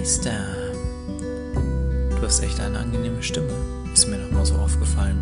[0.00, 0.32] Meister.
[2.16, 3.52] Du hast echt eine angenehme Stimme.
[3.92, 5.20] Ist mir noch mal so aufgefallen.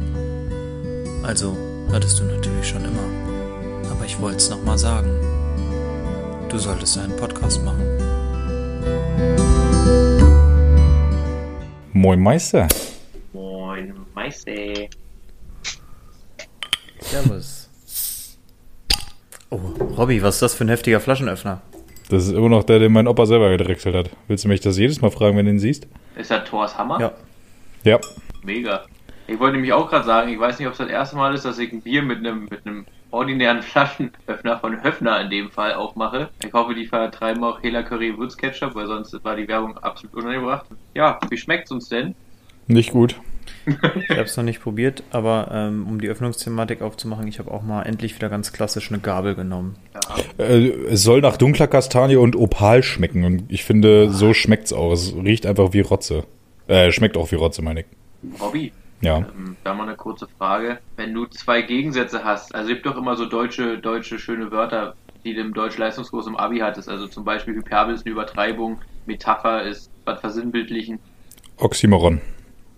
[1.25, 1.57] Also,
[1.91, 3.91] hattest du natürlich schon immer.
[3.91, 5.11] Aber ich wollte es noch mal sagen.
[6.49, 7.83] Du solltest einen Podcast machen.
[11.93, 12.69] Moin Meister.
[13.33, 14.53] Moin, Meister.
[17.01, 17.69] Servus.
[19.51, 19.57] Oh,
[19.97, 21.63] Robby, was ist das für ein heftiger Flaschenöffner?
[22.09, 24.11] Das ist immer noch der, den mein Opa selber gedrechselt hat.
[24.29, 25.87] Willst du mich das jedes Mal fragen, wenn du ihn siehst?
[26.17, 27.01] Ist das Thors Hammer?
[27.01, 27.13] Ja.
[27.85, 28.01] Ja.
[28.43, 28.85] Mega.
[29.27, 31.45] Ich wollte nämlich auch gerade sagen, ich weiß nicht, ob es das erste Mal ist,
[31.45, 35.75] dass ich ein Bier mit einem mit einem ordinären Flaschenöffner von Höfner in dem Fall
[35.75, 36.31] aufmache.
[36.45, 40.67] Ich hoffe, die vertreiben auch Hela Curry Würzketchup, weil sonst war die Werbung absolut unangebracht.
[40.95, 42.15] Ja, wie schmeckt's uns denn?
[42.67, 43.17] Nicht gut.
[43.67, 47.63] Ich habe es noch nicht probiert, aber ähm, um die Öffnungsthematik aufzumachen, ich habe auch
[47.63, 49.77] mal endlich wieder ganz klassisch eine Gabel genommen.
[49.95, 53.25] Ja, Äh, es soll nach dunkler Kastanie und Opal schmecken.
[53.25, 54.93] Und ich finde, so schmeckt's auch.
[54.93, 56.25] Es riecht einfach wie Rotze.
[56.67, 57.87] Äh, schmeckt auch wie Rotze, meine ich.
[58.41, 59.19] Robby, Ja.
[59.19, 60.79] ähm, da mal eine kurze Frage.
[60.97, 64.95] Wenn du zwei Gegensätze hast, also es gibt doch immer so deutsche, deutsche schöne Wörter,
[65.25, 66.89] die du im Deutsch-Leistungskurs im Abi hattest.
[66.89, 70.99] Also zum Beispiel Hyperbel ist eine Übertreibung, Metapher ist was versinnbildlichen.
[71.59, 72.21] Oxymoron.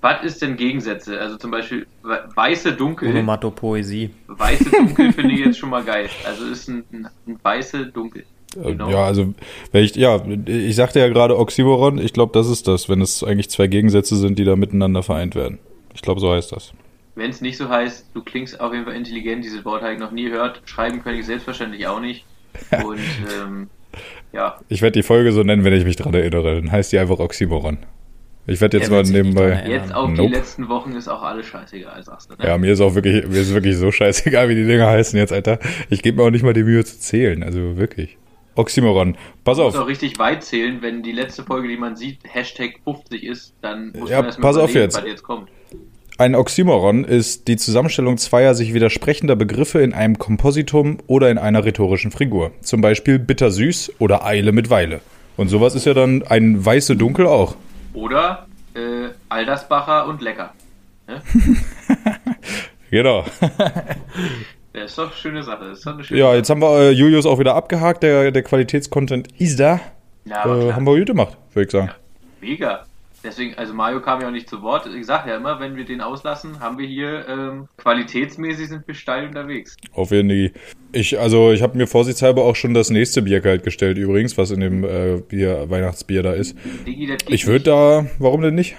[0.02, 1.20] Was ist denn Gegensätze?
[1.20, 3.10] Also zum Beispiel we- weiße Dunkel.
[3.10, 4.10] Onomatopoesie.
[4.28, 6.08] Weiße Dunkel finde ich jetzt schon mal geil.
[6.26, 8.22] Also ist ein, ein, ein weiße Dunkel.
[8.22, 8.24] Äh,
[8.72, 8.90] Genau.
[8.90, 9.32] Ja, also,
[9.70, 11.98] wenn ich, ja, ich sagte ja gerade Oxymoron.
[11.98, 15.34] Ich glaube, das ist das, wenn es eigentlich zwei Gegensätze sind, die da miteinander vereint
[15.36, 15.58] werden.
[15.94, 16.72] Ich glaube, so heißt das.
[17.14, 19.98] Wenn es nicht so heißt, du klingst auf jeden Fall intelligent, dieses Wort habe ich
[20.00, 20.62] noch nie gehört.
[20.64, 22.24] Schreiben könnte ich selbstverständlich auch nicht.
[22.84, 22.98] Und
[23.40, 23.68] ähm,
[24.32, 26.56] ja, Ich werde die Folge so nennen, wenn ich mich dran erinnere.
[26.56, 27.78] Dann heißt die einfach Oxymoron.
[28.50, 29.64] Ich werde jetzt mal nebenbei.
[29.68, 30.22] jetzt auf Nope.
[30.28, 32.34] die letzten Wochen ist auch alles scheißegal, sagst du.
[32.34, 32.48] Ne?
[32.48, 35.32] Ja, mir ist auch wirklich, mir ist wirklich so scheißegal, wie die Dinger heißen jetzt,
[35.32, 35.58] Alter.
[35.88, 38.16] Ich gebe mir auch nicht mal die Mühe zu zählen, also wirklich.
[38.56, 39.16] Oxymoron.
[39.44, 39.88] Pass Du musst auch auf.
[39.88, 44.10] richtig weit zählen, wenn die letzte Folge, die man sieht, Hashtag 50 ist, dann muss
[44.10, 44.96] Ja, man erst pass mal auf jetzt.
[44.96, 45.48] was jetzt kommt.
[46.18, 51.64] Ein Oxymoron ist die Zusammenstellung zweier sich widersprechender Begriffe in einem Kompositum oder in einer
[51.64, 52.50] rhetorischen Figur.
[52.60, 55.00] Zum Beispiel bittersüß oder Eile mit Weile.
[55.38, 57.54] Und sowas ist ja dann ein weiße Dunkel auch.
[57.94, 60.52] Oder äh, Aldersbacher und Lecker.
[61.06, 61.22] Ne?
[62.90, 63.24] Genau.
[64.72, 65.64] Das ist doch eine schöne Sache.
[65.66, 68.04] Ist doch eine schöne Ja, jetzt haben wir äh, Julius auch wieder abgehakt.
[68.04, 69.80] Der, der Qualitätscontent ist da.
[70.24, 71.90] Ja, Äh, haben wir gut gemacht, würde ich sagen.
[72.40, 72.84] Mega.
[73.22, 74.86] Deswegen, also Mario kam ja auch nicht zu Wort.
[74.86, 78.94] Ich sag ja immer, wenn wir den auslassen, haben wir hier ähm, qualitätsmäßig sind wir
[78.94, 79.76] steil unterwegs.
[79.92, 80.60] Auf jeden Fall.
[80.92, 84.50] Ich, also ich habe mir vorsichtshalber auch schon das nächste Bier kalt gestellt übrigens, was
[84.50, 86.56] in dem äh, Bier, Weihnachtsbier da ist.
[86.86, 88.76] Digi, Ich würde da, warum denn nicht?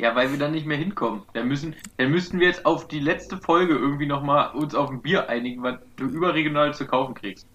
[0.00, 1.22] Ja, weil wir dann nicht mehr hinkommen.
[1.34, 5.02] Dann müssen, dann müssten wir jetzt auf die letzte Folge irgendwie nochmal uns auf ein
[5.02, 7.46] Bier einigen, was du überregional zu kaufen kriegst.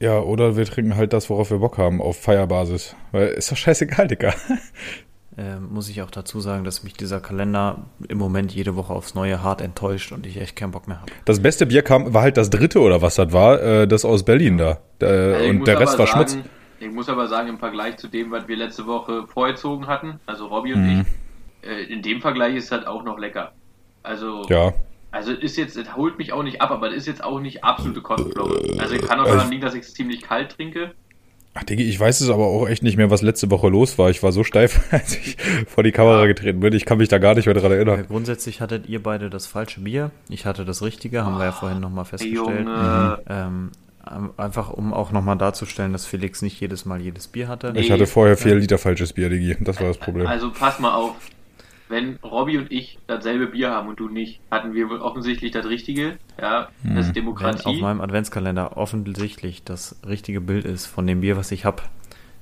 [0.00, 2.94] Ja, oder wir trinken halt das, worauf wir Bock haben, auf Feierbasis.
[3.10, 4.32] Weil ist doch scheißegal, Digga.
[5.40, 9.14] Ähm, muss ich auch dazu sagen, dass mich dieser Kalender im Moment jede Woche aufs
[9.14, 11.12] Neue hart enttäuscht und ich echt keinen Bock mehr habe.
[11.26, 14.24] Das beste Bier kam, war halt das dritte oder was das war, äh, das aus
[14.24, 14.78] Berlin da.
[15.00, 16.38] Äh, Also ich und der Rest war sagen, Schmutz.
[16.80, 20.46] Ich muss aber sagen, im Vergleich zu dem, was wir letzte Woche vorgezogen hatten, also
[20.46, 21.06] Robby und Mhm.
[21.62, 23.52] ich, äh, in dem Vergleich ist das auch noch lecker.
[24.02, 24.72] Also, Ja.
[25.12, 27.62] also ist jetzt, es holt mich auch nicht ab, aber das ist jetzt auch nicht
[27.62, 28.58] absolute Kostenflore.
[28.80, 30.92] Also ich kann auch Also- daran liegen, dass ich es ziemlich kalt trinke.
[31.54, 34.10] Ach, Diggi, ich weiß es aber auch echt nicht mehr, was letzte Woche los war.
[34.10, 35.36] Ich war so steif, als ich
[35.66, 36.72] vor die Kamera getreten bin.
[36.72, 38.04] Ich kann mich da gar nicht mehr dran Ja, erinnern.
[38.08, 40.10] grundsätzlich hattet ihr beide das falsche Bier.
[40.28, 42.66] Ich hatte das richtige, haben wir ja vorhin nochmal festgestellt.
[42.66, 43.18] Junge.
[43.28, 43.70] Ähm,
[44.36, 47.72] einfach um auch nochmal darzustellen, dass Felix nicht jedes Mal jedes Bier hatte.
[47.72, 47.80] Nee.
[47.80, 49.56] Ich hatte vorher vier Liter falsches Bier, Diggi.
[49.60, 50.26] Das war das Problem.
[50.26, 51.14] Also pass mal auf.
[51.88, 55.66] Wenn Robby und ich dasselbe Bier haben und du nicht, hatten wir wohl offensichtlich das
[55.66, 56.18] Richtige.
[56.40, 57.80] Ja, das ist Wenn auf Demokratie.
[57.80, 61.82] meinem Adventskalender offensichtlich das richtige Bild ist von dem Bier, was ich habe,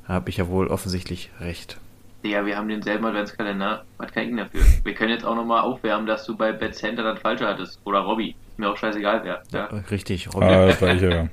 [0.07, 1.79] habe ich ja wohl offensichtlich recht.
[2.23, 3.85] Ja, wir haben denselben Adventskalender.
[3.99, 4.61] Was kann ich denn dafür?
[4.83, 7.79] Wir können jetzt auch nochmal aufwärmen, dass du bei Bad Center das Falsche hattest.
[7.85, 8.35] Oder Robby.
[8.49, 9.43] Ist mir auch scheißegal wer.
[9.53, 9.67] Ja.
[9.91, 10.47] Richtig, Robby.
[10.47, 11.11] Ah, das war ich ja.
[11.11, 11.29] ja.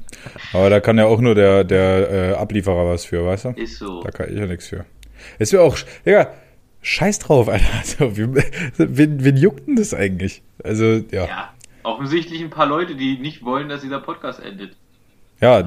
[0.53, 3.50] Aber da kann ja auch nur der, der äh, Ablieferer was für, weißt du?
[3.51, 4.04] Ist so.
[4.04, 4.86] Da kann ich ja nichts für.
[5.39, 6.27] Es wäre auch, Digga,
[6.83, 7.65] scheiß drauf, Alter.
[7.80, 10.41] Also, wen, wen juckt denn das eigentlich?
[10.63, 11.03] Also, ja.
[11.12, 11.53] Ja, Ja.
[11.85, 14.77] Offensichtlich ein paar Leute, die nicht wollen, dass dieser Podcast endet.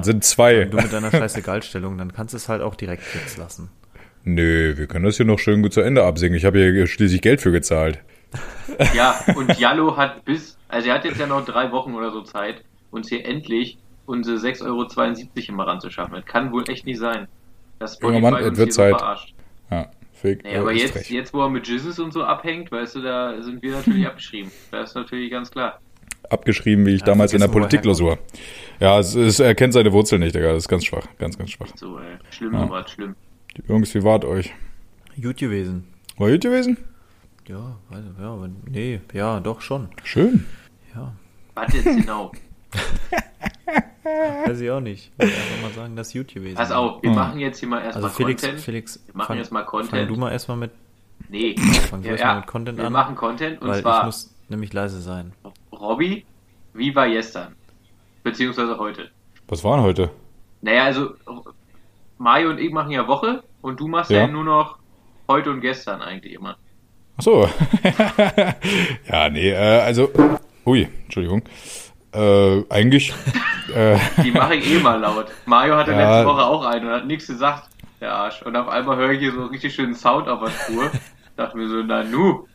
[0.03, 0.65] sind zwei.
[0.65, 3.69] Du mit deiner Scheißegalstellung, dann kannst du es halt auch direkt jetzt lassen.
[4.23, 6.35] Nö, wir können das hier noch schön gut zu Ende absingen.
[6.35, 7.99] Ich habe hier schließlich Geld für gezahlt.
[8.95, 12.23] Ja, und Jallo hat bis, also er hat jetzt ja noch drei Wochen oder so
[12.23, 14.87] Zeit, uns hier endlich unsere 6,72 Euro
[15.49, 16.15] immer ranzuschaffen.
[16.15, 17.27] Das kann wohl echt nicht sein.
[17.79, 18.97] Das Junger Mann, es wird Zeit.
[18.97, 19.33] verarscht.
[19.69, 19.89] Ja,
[20.21, 20.43] Fake.
[20.43, 23.41] Nee, aber ist jetzt, jetzt, wo er mit Jizzes und so abhängt, weißt du, da
[23.41, 24.51] sind wir natürlich abgeschrieben.
[24.71, 25.79] Das ist natürlich ganz klar.
[26.29, 28.17] Abgeschrieben, wie ich Ja, damals in der er Politikklausur.
[28.79, 30.49] Ja, es, es, er kennt seine Wurzeln nicht, Digga.
[30.49, 31.07] Das ist ganz schwach.
[31.19, 31.67] Ganz, ganz schwach.
[31.75, 32.17] So, ey.
[32.31, 32.59] Schlimm, Ja.
[32.61, 33.15] aber schlimm.
[33.67, 34.53] Jungs, wie wart euch?
[35.21, 35.87] Gut gewesen.
[36.17, 36.77] War gut gewesen?
[37.47, 39.87] Ja, weiß, ja, aber nee, ja, doch schon.
[40.03, 40.45] Schön.
[40.93, 41.13] Ja,
[41.55, 42.31] Was jetzt genau?
[44.47, 45.11] weiß ich auch nicht.
[45.17, 46.55] Ich wollte einfach mal sagen, das ist gut gewesen.
[46.55, 47.15] Pass auf, wir Hm.
[47.15, 48.61] machen jetzt hier mal erstmal Also Felix, Content.
[48.61, 50.09] Felix, Wir machen fang, jetzt mal fang Content.
[50.09, 50.71] du mal erstmal mit,
[51.29, 51.55] Nee,
[51.89, 54.05] fang du ja, erstmal ja, mit Content wir an, machen Content und weil ich zwar
[54.05, 55.33] muss nämlich leise sein.
[55.71, 56.25] Robby,
[56.73, 57.55] wie war gestern?
[58.23, 59.09] Beziehungsweise heute.
[59.47, 60.09] Was war denn heute?
[60.61, 61.13] Naja, also
[62.17, 64.27] Mario und ich machen ja Woche und du machst ja, Ja.
[64.27, 64.77] nur noch
[65.27, 66.57] heute und gestern eigentlich immer.
[67.17, 67.49] Ach so.
[69.09, 70.09] ja, nee, äh, also.
[70.65, 71.41] Ui, Entschuldigung.
[72.17, 73.13] Äh, eigentlich.
[73.75, 75.27] äh, Die mache ich eh mal laut.
[75.45, 75.97] Mario hatte Ja.
[76.17, 77.69] letzte Woche auch einen und hat nichts gesagt,
[78.01, 78.41] der Arsch.
[78.43, 80.89] Und auf einmal höre ich hier so richtig schönen Sound auf der Spur.
[81.37, 82.45] Dachte mir so, na nu.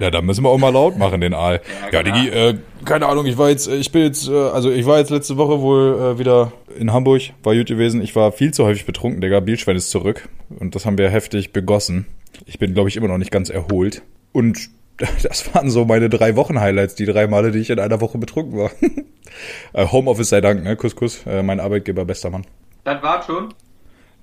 [0.00, 1.60] Ja, da müssen wir auch mal laut machen, den Aal.
[1.92, 2.02] Ja, Ja.
[2.02, 4.98] Digi, äh, keine Ahnung, ich war jetzt, äh, ich bin jetzt, äh, also ich war
[4.98, 8.02] jetzt letzte Woche wohl äh, wieder in Hamburg, war gut gewesen.
[8.02, 10.28] Ich war viel zu häufig betrunken, Digga, Bierschwein ist zurück.
[10.58, 12.06] Und das haben wir heftig begossen.
[12.46, 14.02] Ich bin, glaube ich, immer noch nicht ganz erholt.
[14.32, 14.58] Und
[15.22, 18.58] das waren so meine drei Wochen-Highlights, die drei Male, die ich in einer Woche betrunken
[18.58, 18.70] war.
[19.72, 20.76] äh, Homeoffice sei Dank, ne?
[20.76, 21.24] Kuss, Kuss.
[21.26, 22.44] Äh, mein Arbeitgeber, bester Mann.
[22.84, 23.54] Das war's schon.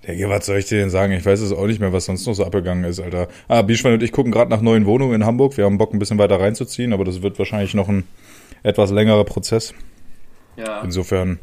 [0.05, 1.13] Digga, was soll ich dir denn sagen?
[1.13, 3.27] Ich weiß es auch nicht mehr, was sonst noch so abgegangen ist, Alter.
[3.47, 5.57] Ah, Bischwein und ich gucken gerade nach neuen Wohnungen in Hamburg.
[5.57, 8.03] Wir haben Bock, ein bisschen weiter reinzuziehen, aber das wird wahrscheinlich noch ein
[8.61, 9.73] etwas längerer Prozess.
[10.57, 10.81] Ja.
[10.81, 11.39] Insofern,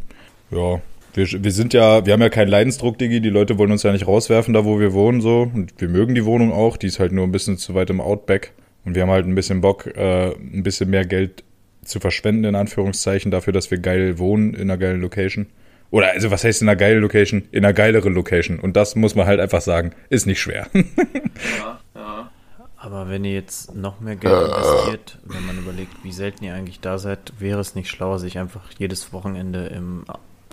[0.50, 0.80] ja.
[1.14, 3.20] Wir, wir sind ja, wir haben ja keinen Leidensdruck, Digi.
[3.20, 5.50] Die Leute wollen uns ja nicht rauswerfen, da wo wir wohnen, so.
[5.52, 6.76] Und wir mögen die Wohnung auch.
[6.76, 8.52] Die ist halt nur ein bisschen zu weit im Outback.
[8.84, 11.44] Und wir haben halt ein bisschen Bock, äh, ein bisschen mehr Geld
[11.84, 15.46] zu verschwenden, in Anführungszeichen, dafür, dass wir geil wohnen in einer geilen Location.
[15.90, 17.46] Oder, also, was heißt in einer geilen Location?
[17.52, 18.58] In einer geileren Location.
[18.58, 20.68] Und das muss man halt einfach sagen, ist nicht schwer.
[20.74, 22.30] ja, ja.
[22.78, 26.80] Aber wenn ihr jetzt noch mehr Geld investiert, wenn man überlegt, wie selten ihr eigentlich
[26.80, 30.04] da seid, wäre es nicht schlauer, sich einfach jedes Wochenende im,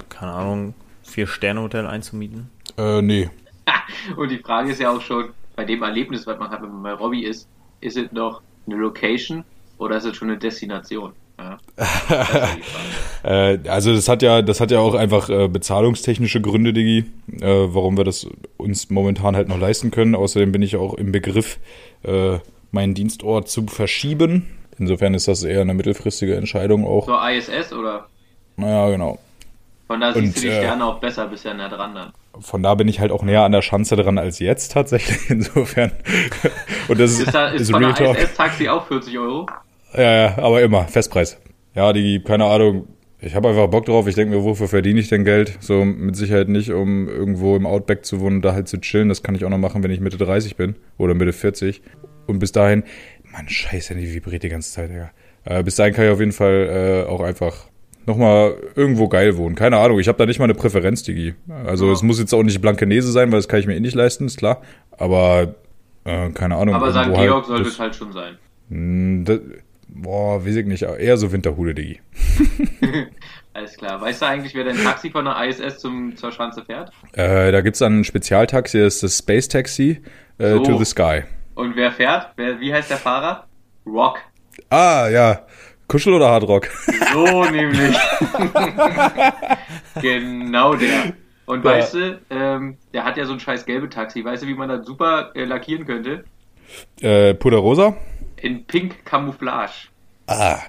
[0.09, 0.73] keine Ahnung,
[1.03, 2.49] Vier-Sterne-Hotel einzumieten?
[2.77, 3.29] äh, nee.
[4.17, 6.83] Und die Frage ist ja auch schon, bei dem Erlebnis, was man hat, wenn man
[6.83, 7.47] bei Robby ist,
[7.81, 9.43] ist es noch eine Location
[9.77, 11.13] oder ist es schon eine Destination?
[11.37, 11.57] Ja.
[13.21, 13.31] Das.
[13.31, 17.05] Äh, also das hat ja, das hat ja auch einfach äh, bezahlungstechnische Gründe, Digi,
[17.41, 20.15] äh, warum wir das uns momentan halt noch leisten können.
[20.15, 21.59] Außerdem bin ich auch im Begriff,
[22.03, 22.39] äh,
[22.71, 24.47] meinen Dienstort zu verschieben.
[24.77, 27.05] Insofern ist das eher eine mittelfristige Entscheidung auch.
[27.05, 28.07] Zur ISS oder?
[28.55, 29.19] Naja, genau.
[29.87, 32.13] Von da siehst Und, du die äh, Sterne auch besser, bist ja nah dran dann.
[32.41, 35.17] Von da bin ich halt auch näher an der Schanze dran als jetzt tatsächlich.
[35.29, 35.91] Insofern.
[36.87, 38.17] Und das ist, Ist, da, ist ist von Real der.
[38.17, 39.47] ISS-Taxi auch 40 Euro?
[39.93, 41.37] Ja, ja, aber immer, Festpreis.
[41.75, 42.87] Ja, die, keine Ahnung,
[43.21, 44.07] ich habe einfach Bock drauf.
[44.07, 45.57] Ich denke mir, wofür verdiene ich denn Geld?
[45.59, 49.09] So mit Sicherheit nicht, um irgendwo im Outback zu wohnen und da halt zu chillen.
[49.09, 51.81] Das kann ich auch noch machen, wenn ich Mitte 30 bin oder Mitte 40.
[52.27, 52.83] Und bis dahin,
[53.31, 55.11] Mann, scheiße, die vibriert die ganze Zeit, Digga.
[55.43, 57.68] Äh, bis dahin kann ich auf jeden Fall äh, auch einfach
[58.09, 59.55] nochmal irgendwo geil wohnen.
[59.55, 61.35] Keine Ahnung, ich habe da nicht mal eine Präferenz, Digi.
[61.65, 61.93] Also Ja.
[61.93, 64.25] es muss jetzt auch nicht Blankenese sein, weil das kann ich mir eh nicht leisten,
[64.25, 64.61] ist klar.
[64.91, 65.55] Aber
[66.05, 66.75] äh, keine Ahnung.
[66.75, 66.97] Aber St.
[66.97, 68.37] irgendwo Georg halt sollte das- es halt schon sein.
[68.69, 69.39] Mm, Das,
[69.87, 70.83] boah, weiß ich nicht.
[70.83, 71.99] Eher so Winterhude, Digi.
[73.53, 73.99] Alles klar.
[74.01, 76.91] Weißt du eigentlich, wer dein Taxi von der ISS zum, zur Schanze fährt?
[77.13, 80.01] Äh, da gibt's dann ein Spezialtaxi, das ist das Space Taxi
[80.37, 80.59] äh, So.
[80.63, 81.23] to the Sky.
[81.55, 82.29] Und wer fährt?
[82.37, 83.45] Wer, wie heißt der Fahrer?
[83.85, 84.19] Rock.
[84.69, 85.41] Ah, ja.
[85.89, 86.69] Kuschel oder Hardrock?
[87.13, 87.97] So nämlich.
[90.01, 91.13] genau der.
[91.45, 91.71] Und Ja.
[91.71, 94.23] weißt du, ähm, der hat ja so ein scheiß gelbe Taxi.
[94.23, 96.23] Weißt du, wie man das super äh, lackieren könnte?
[97.01, 97.97] äh, Puderosa?
[98.37, 99.87] In Pink Camouflage.
[100.27, 100.59] Ah,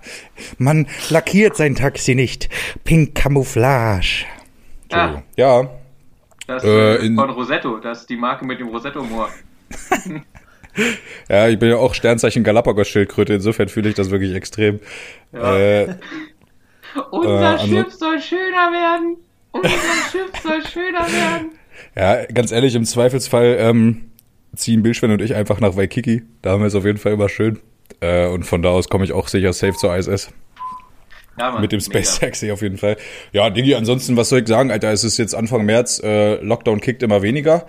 [0.57, 2.49] man lackiert sein Taxi nicht.
[2.85, 4.25] Pink Camouflage.
[4.89, 5.23] Entschuldigung.
[5.37, 5.69] Ja,
[6.47, 7.77] Das Äh, äh, von Rosetto.
[7.77, 9.29] Das ist die Marke mit dem Rosetto-Moor.
[11.29, 14.81] ja, ich bin ja auch Sternzeichen Galapagos-Schildkröte, insofern fühle ich das wirklich extrem.
[15.33, 15.57] Ja.
[15.59, 15.95] Äh,
[17.11, 19.17] Unser also- Schiff soll schöner werden.
[19.53, 19.69] Unser
[20.11, 21.51] Schiff soll schöner werden.
[21.97, 24.11] ja, ganz ehrlich, im Zweifelsfall ähm,
[24.55, 26.23] ziehen Bildschwend und ich einfach nach Waikiki.
[26.43, 27.59] Da haben wir es auf jeden Fall immer schön.
[28.01, 30.31] Äh, und von da aus komme ich auch sicher safe zur ISS.
[31.39, 32.27] Ja, Mann, Mit dem Space mega.
[32.27, 32.97] Taxi auf jeden Fall.
[33.33, 36.81] Ja, Digi, ansonsten, was soll ich sagen, Alter, es ist jetzt Anfang März, äh, Lockdown
[36.81, 37.67] kickt immer weniger.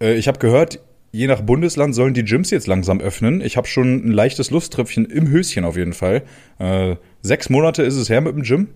[0.00, 0.80] Äh, ich habe gehört,
[1.12, 3.40] je nach Bundesland sollen die Gyms jetzt langsam öffnen.
[3.40, 6.22] Ich habe schon ein leichtes Lusttröpfchen im Höschen auf jeden Fall.
[6.58, 8.68] Äh, sechs Monate ist es her mit dem Gym.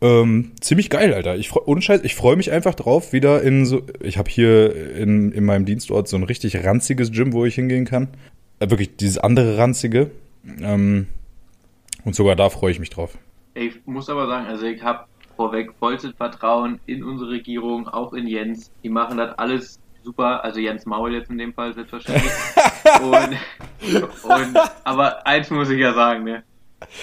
[0.00, 1.36] Ähm, ziemlich geil, Alter.
[1.36, 3.82] Ich freu, ohne Scheiß, ich freue mich einfach drauf, wieder in so.
[4.00, 7.86] Ich habe hier in, in meinem Dienstort so ein richtig ranziges Gym, wo ich hingehen
[7.86, 8.08] kann.
[8.60, 10.10] Äh, wirklich dieses andere ranzige.
[10.60, 11.06] Ähm,
[12.04, 13.16] und sogar da freue ich mich drauf.
[13.54, 15.06] Ich muss aber sagen, also ich habe
[15.36, 18.70] vorweg vollstes Vertrauen in unsere Regierung, auch in Jens.
[18.82, 22.30] Die machen das alles super, also Jens Maul jetzt in dem Fall selbstverständlich.
[23.02, 23.38] und,
[24.22, 26.42] und, aber eins muss ich ja sagen, ne?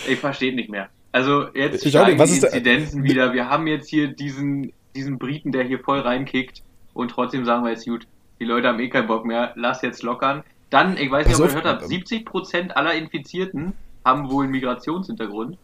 [0.08, 0.90] Ich verstehe nicht mehr.
[1.12, 2.02] Also jetzt Ich nicht.
[2.02, 3.34] steigen Was die Inzidenzen wieder.
[3.34, 6.62] Wir haben jetzt hier diesen, diesen Briten, der hier voll reinkickt
[6.94, 8.08] und trotzdem sagen wir jetzt gut.
[8.40, 10.44] die Leute haben eh keinen Bock mehr, lass jetzt lockern.
[10.70, 13.74] Dann, ich weiß nicht, ob ihr auf, gehört habt, ähm, 70% aller Infizierten
[14.06, 15.58] haben wohl einen Migrationshintergrund.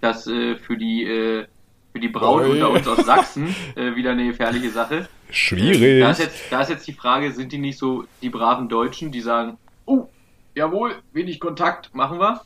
[0.00, 1.46] Das äh, für die äh,
[1.92, 2.50] für die Braut Oi.
[2.50, 5.08] unter uns aus Sachsen äh, wieder eine gefährliche Sache.
[5.34, 6.00] Schwierig.
[6.02, 9.10] Da ist, jetzt, da ist jetzt die Frage, sind die nicht so die braven Deutschen,
[9.12, 10.06] die sagen, oh,
[10.54, 12.40] jawohl, wenig Kontakt, machen wir?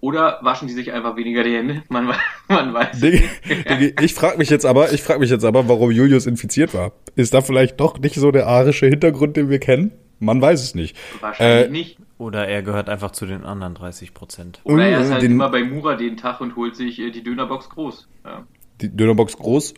[0.00, 1.82] Oder waschen die sich einfach weniger die Hände?
[1.88, 2.06] Man,
[2.48, 3.00] man weiß.
[3.00, 3.22] Diggi,
[3.68, 6.92] Diggi, ich frage mich jetzt aber, ich frage mich jetzt aber, warum Julius infiziert war.
[7.16, 9.90] Ist da vielleicht doch nicht so der arische Hintergrund, den wir kennen?
[10.20, 10.96] Man weiß es nicht.
[11.20, 11.96] Wahrscheinlich Äh, nicht.
[12.18, 14.60] Oder er gehört einfach zu den anderen 30 Prozent.
[14.64, 17.10] Oder er ist äh, halt den- immer bei Mura den Tag und holt sich äh,
[17.10, 18.08] die Dönerbox groß.
[18.24, 18.44] Ja.
[18.80, 19.74] Die Dönerbox groß,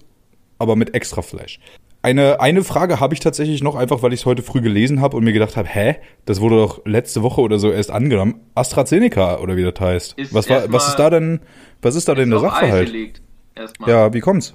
[0.59, 1.61] aber mit extra Fleisch.
[2.03, 5.17] Eine, eine Frage habe ich tatsächlich noch, einfach weil ich es heute früh gelesen habe
[5.19, 8.41] und mir gedacht habe, hä, das wurde doch letzte Woche oder so erst angenommen.
[8.55, 10.19] AstraZeneca oder wie das heißt.
[10.19, 11.41] Ist was war, was ist da denn,
[11.83, 13.21] was ist da denn der Sachverhalt?
[13.87, 14.55] Ja, wie kommt's?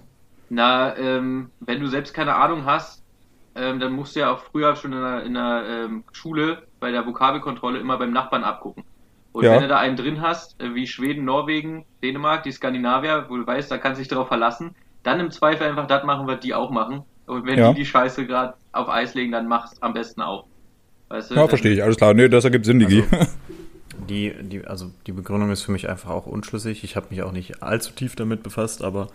[0.49, 3.03] Na, ähm, wenn du selbst keine Ahnung hast,
[3.55, 6.91] ähm, dann musst du ja auch früher schon in der, in der ähm, Schule bei
[6.91, 8.83] der Vokabelkontrolle immer beim Nachbarn abgucken.
[9.31, 9.51] Und Ja.
[9.51, 13.45] wenn du da einen drin hast, äh, wie Schweden, Norwegen, Dänemark, die Skandinavier, wo du
[13.45, 16.53] weißt, da kannst du dich darauf verlassen, dann im Zweifel einfach das machen, was die
[16.53, 17.03] auch machen.
[17.27, 17.71] Und wenn Ja.
[17.73, 20.45] die die Scheiße gerade auf Eis legen, dann mach's am besten auch.
[21.09, 21.35] Weißt du?
[21.35, 22.13] Ja, verstehe ich, alles klar.
[22.13, 23.03] Nee, das ergibt Sinn, Digi.
[24.09, 26.83] Die, die, also die Begründung ist für mich einfach auch unschlüssig.
[26.83, 29.07] Ich habe mich auch nicht allzu tief damit befasst, aber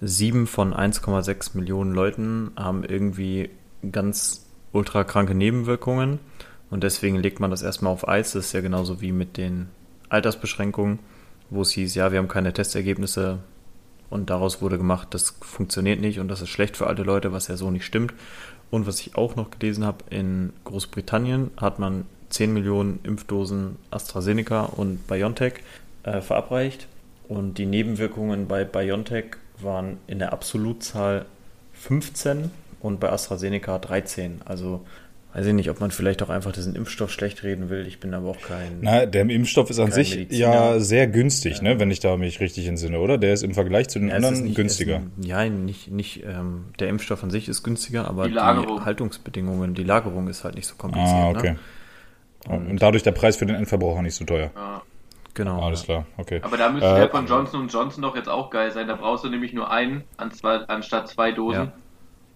[0.00, 3.50] sieben von 1,6 Millionen Leuten haben irgendwie
[3.90, 6.20] ganz ultra kranke Nebenwirkungen
[6.70, 8.32] und deswegen legt man das erstmal auf Eis.
[8.32, 9.68] Das ist ja genauso wie mit den
[10.08, 11.00] Altersbeschränkungen,
[11.50, 13.40] wo es hieß, ja, wir haben keine Testergebnisse
[14.10, 17.48] und daraus wurde gemacht, das funktioniert nicht und das ist schlecht für alte Leute, was
[17.48, 18.14] ja so nicht stimmt.
[18.70, 24.64] Und was ich auch noch gelesen habe, in Großbritannien hat man 10 Millionen Impfdosen AstraZeneca
[24.64, 25.54] und BioNTech
[26.02, 26.86] äh, verabreicht.
[27.28, 31.24] Und die Nebenwirkungen bei BioNTech waren in der Absolutzahl
[31.74, 32.50] 15
[32.80, 34.42] und bei AstraZeneca 13.
[34.44, 34.84] Also
[35.34, 37.86] weiß ich nicht, ob man vielleicht auch einfach diesen Impfstoff schlecht reden will.
[37.86, 38.78] Ich bin aber auch kein.
[38.80, 40.52] Na, der Impfstoff ist an sich Mediziner.
[40.54, 43.18] ja sehr günstig, ne, wenn ich da mich richtig entsinne, oder?
[43.18, 45.02] Der ist im Vergleich zu den Ja, anderen nicht- günstiger.
[45.18, 48.84] Ist, ja, nicht, nicht ähm, der Impfstoff an sich ist günstiger, aber Die die, Lagerung.
[48.84, 51.14] Haltungsbedingungen, die Lagerung ist halt nicht so kompliziert.
[51.14, 51.56] ah, okay.
[52.48, 52.54] Ne?
[52.70, 54.50] Und dadurch der Preis für den Endverbraucher nicht so teuer.
[54.54, 54.82] Ja.
[55.34, 55.60] Genau.
[55.60, 56.40] Alles klar, okay.
[56.42, 58.88] Aber da müsste Äh, der von Johnson Johnson doch jetzt auch geil sein.
[58.88, 61.66] Da brauchst du nämlich nur einen an zwei, anstatt zwei Dosen.
[61.66, 61.72] Ja.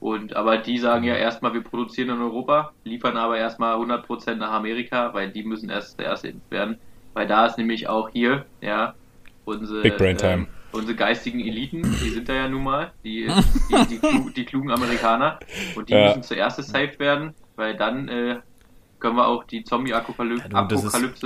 [0.02, 4.52] Und aber die sagen ja erstmal, wir produzieren in Europa, liefern aber erstmal 100% nach
[4.52, 6.78] Amerika, weil die müssen erst zuerst geimpft werden.
[7.14, 8.94] Weil da ist nämlich auch hier, ja,
[9.44, 10.46] unsere, Big Brain Time.
[10.46, 13.36] ähm, unsere geistigen Eliten, die sind da ja nun mal, die,
[13.70, 15.40] die, die, klu- die klugen Amerikaner.
[15.74, 15.96] Und die Ja.
[15.96, 18.40] müssen zuerst gesaved werden, weil dann äh,
[19.00, 20.68] können wir auch die Zombie-Apokalypse Ja,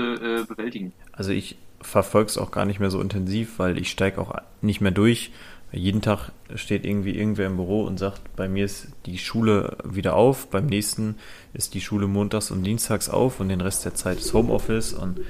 [0.02, 0.94] äh, bewältigen.
[1.12, 4.80] Also ich verfolge es auch gar nicht mehr so intensiv, weil ich steige auch nicht
[4.80, 5.30] mehr durch.
[5.72, 10.14] Jeden Tag steht irgendwie irgendwer im Büro und sagt, bei mir ist die Schule wieder
[10.14, 11.16] auf, beim nächsten
[11.54, 15.20] ist die Schule montags und dienstags auf und den Rest der Zeit ist Homeoffice und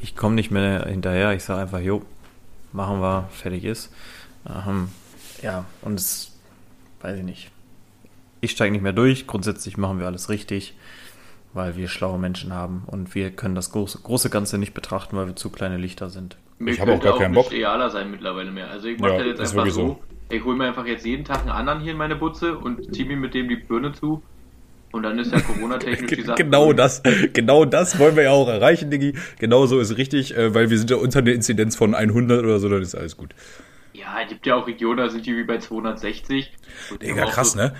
[0.00, 1.32] ich komme nicht mehr hinterher.
[1.32, 2.02] Ich sage einfach, jo,
[2.72, 3.92] machen wir, fertig ist.
[4.48, 4.88] Ähm,
[5.42, 6.32] ja, und es,
[7.00, 7.50] weiß ich nicht.
[8.40, 9.26] Ich steige nicht mehr durch.
[9.26, 10.74] Grundsätzlich machen wir alles richtig,
[11.52, 15.26] weil wir schlaue Menschen haben und wir können das große, große Ganze nicht betrachten, weil
[15.26, 16.36] wir zu kleine Lichter sind.
[16.62, 17.52] Mir Ich habe auch gar keinen nicht Bock.
[17.52, 18.70] realer sein mittlerweile mehr.
[18.70, 20.00] Also ich mache Ja, das jetzt einfach wirklich so.
[20.30, 23.06] Ich hole mir einfach jetzt jeden Tag einen anderen hier in meine Butze und ziehe
[23.06, 24.22] mir mit dem die Birne zu.
[24.92, 26.42] Und dann ist ja Corona-technisch die Sache.
[26.42, 27.02] Genau das,
[27.32, 29.14] genau das wollen wir ja auch erreichen, Diggi.
[29.38, 32.58] Genau so ist richtig, äh, weil wir sind ja unter der Inzidenz von 100 oder
[32.60, 33.34] so, dann ist alles gut.
[33.94, 36.52] Ja, es gibt ja auch Regionen, da sind die wie bei 260.
[36.90, 37.74] Und die Digga, auch krass, so, ne?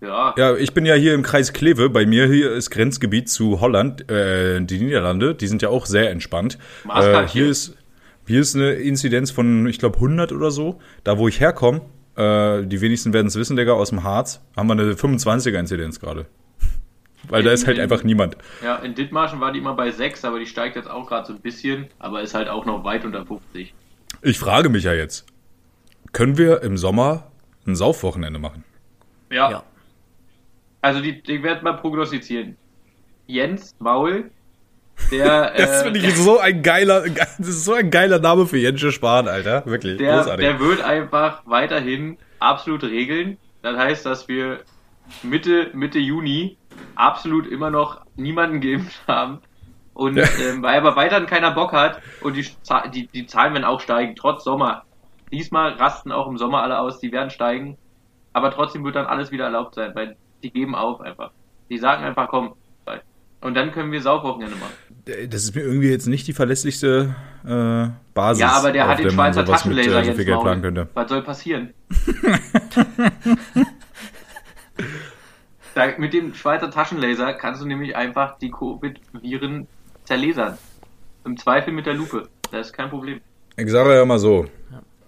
[0.00, 1.88] Ja, Ja, ich bin ja hier im Kreis Kleve.
[1.90, 5.34] Bei mir hier ist Grenzgebiet zu Holland, äh, die Niederlande.
[5.34, 6.58] Die sind ja auch sehr entspannt.
[6.88, 7.76] Äh, hier ist
[8.26, 10.80] hier ist eine Inzidenz von, ich glaube, 100 oder so.
[11.04, 11.82] Da, wo ich herkomme,
[12.16, 16.24] äh, die wenigsten werden es wissen, Digga, aus dem Harz, haben wir eine 25er-Inzidenz gerade.
[17.28, 18.36] Weil da ist halt In- einfach niemand.
[18.62, 21.32] ja, in Dithmarschen war die immer bei 6, aber die steigt jetzt auch gerade so
[21.34, 23.74] ein bisschen, aber ist halt auch noch weit unter 50.
[24.22, 25.26] Ich frage mich ja jetzt,
[26.12, 27.30] können wir im Sommer
[27.66, 28.64] ein Saufwochenende machen?
[29.30, 29.50] Ja.
[29.50, 29.62] Ja.
[30.84, 32.58] Also die, ich werde mal prognostizieren.
[33.26, 34.30] Jens Maul,
[35.10, 38.58] der Das äh, finde ich so ein geiler, das ist so ein geiler Name für
[38.58, 39.64] Jensche Spahn, Alter.
[39.64, 40.46] Wirklich, der, großartig.
[40.46, 43.38] der wird einfach weiterhin absolut regeln.
[43.62, 44.60] Das heißt, dass wir
[45.22, 46.58] Mitte, Mitte Juni
[46.96, 49.38] absolut immer noch niemanden geimpft haben.
[49.94, 50.24] Und Ja.
[50.46, 52.46] ähm, weil aber weiterhin keiner Bock hat und die,
[52.92, 54.82] die, die Zahlen werden auch steigen, trotz Sommer.
[55.32, 57.78] Diesmal rasten auch im Sommer alle aus, die werden steigen.
[58.34, 61.30] Aber trotzdem wird dann alles wieder erlaubt sein, weil die geben auf einfach.
[61.70, 62.54] Die sagen einfach, komm.
[63.40, 64.72] Und dann können wir Saufwochenende machen.
[65.30, 68.40] Das ist mir irgendwie jetzt nicht die verlässlichste äh, Basis.
[68.40, 70.88] Ja, aber der hat den Schweizer sowas mit, Taschenlaser äh, so jetzt planen könnte.
[70.94, 71.74] Was soll passieren?
[75.74, 79.66] Da, mit dem Schweizer Taschenlaser kannst du nämlich einfach die Covid-Viren
[80.04, 80.56] zerlasern.
[81.24, 82.28] Im Zweifel mit der Lupe.
[82.52, 83.20] Das ist kein Problem.
[83.56, 84.46] Ich sage ja mal so,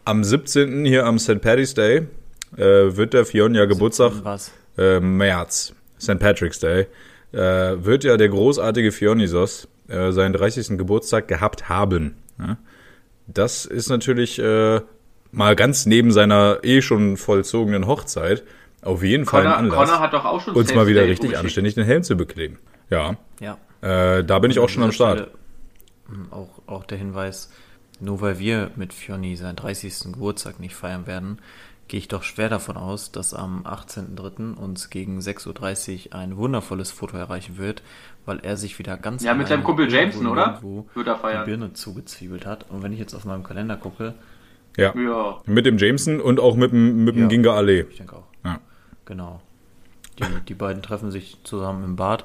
[0.05, 0.85] am 17.
[0.85, 1.41] hier am St.
[1.41, 2.09] Paddy's Day
[2.57, 4.53] äh, wird der Fionn ja Geburtstag, Was?
[4.79, 6.19] Äh, März, St.
[6.19, 6.87] Patrick's Day,
[7.33, 10.77] äh, wird ja der großartige Fionisos äh, seinen 30.
[10.79, 12.17] Geburtstag gehabt haben.
[12.39, 12.57] Ja?
[13.27, 14.81] Das ist natürlich äh,
[15.33, 18.45] mal ganz neben seiner eh schon vollzogenen Hochzeit
[18.83, 21.25] auf jeden Fall ein Connor, Anlass, Connor hat doch auch schon uns mal wieder richtig
[21.25, 21.45] rumgeschickt.
[21.45, 22.59] anständig den Helm zu bekleben.
[22.89, 23.59] Ja, Ja.
[23.81, 25.29] äh, da bin ich auch schon am Start.
[26.09, 27.51] Ähm, Auch, auch der Hinweis,
[27.99, 30.13] nur weil wir mit Fioni seinen 30.
[30.13, 31.39] Geburtstag nicht feiern werden,
[31.89, 34.55] gehe ich doch schwer davon aus, dass am 18.03.
[34.55, 37.83] uns gegen 6.30 Uhr ein wundervolles Foto erreichen wird,
[38.25, 40.61] weil er sich wieder ganz Ja, mit seinem Kumpel Jameson, oder?
[40.95, 41.45] Wird er die feiern.
[41.45, 42.67] Birne zugezwiebelt hat.
[42.71, 44.15] Und wenn ich jetzt auf meinem Kalender gucke,
[44.77, 44.93] Ja.
[44.95, 45.41] Ja.
[45.47, 47.29] Mit dem Jameson und auch mit dem, mit dem Ja.
[47.29, 47.87] Ginga Allee.
[47.91, 48.59] ich denke auch, Ja.
[49.05, 49.41] genau.
[50.19, 52.25] Die, die beiden treffen sich zusammen im Bad,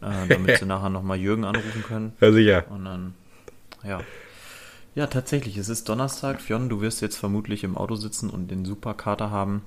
[0.00, 2.12] äh, damit sie nachher nochmal Jürgen anrufen können.
[2.20, 2.64] ja, sicher.
[2.70, 3.14] Und dann,
[3.84, 4.00] ja.
[4.94, 6.40] Ja, tatsächlich, es ist Donnerstag.
[6.40, 9.62] Fionn, du wirst jetzt vermutlich im Auto sitzen und den Superkater haben.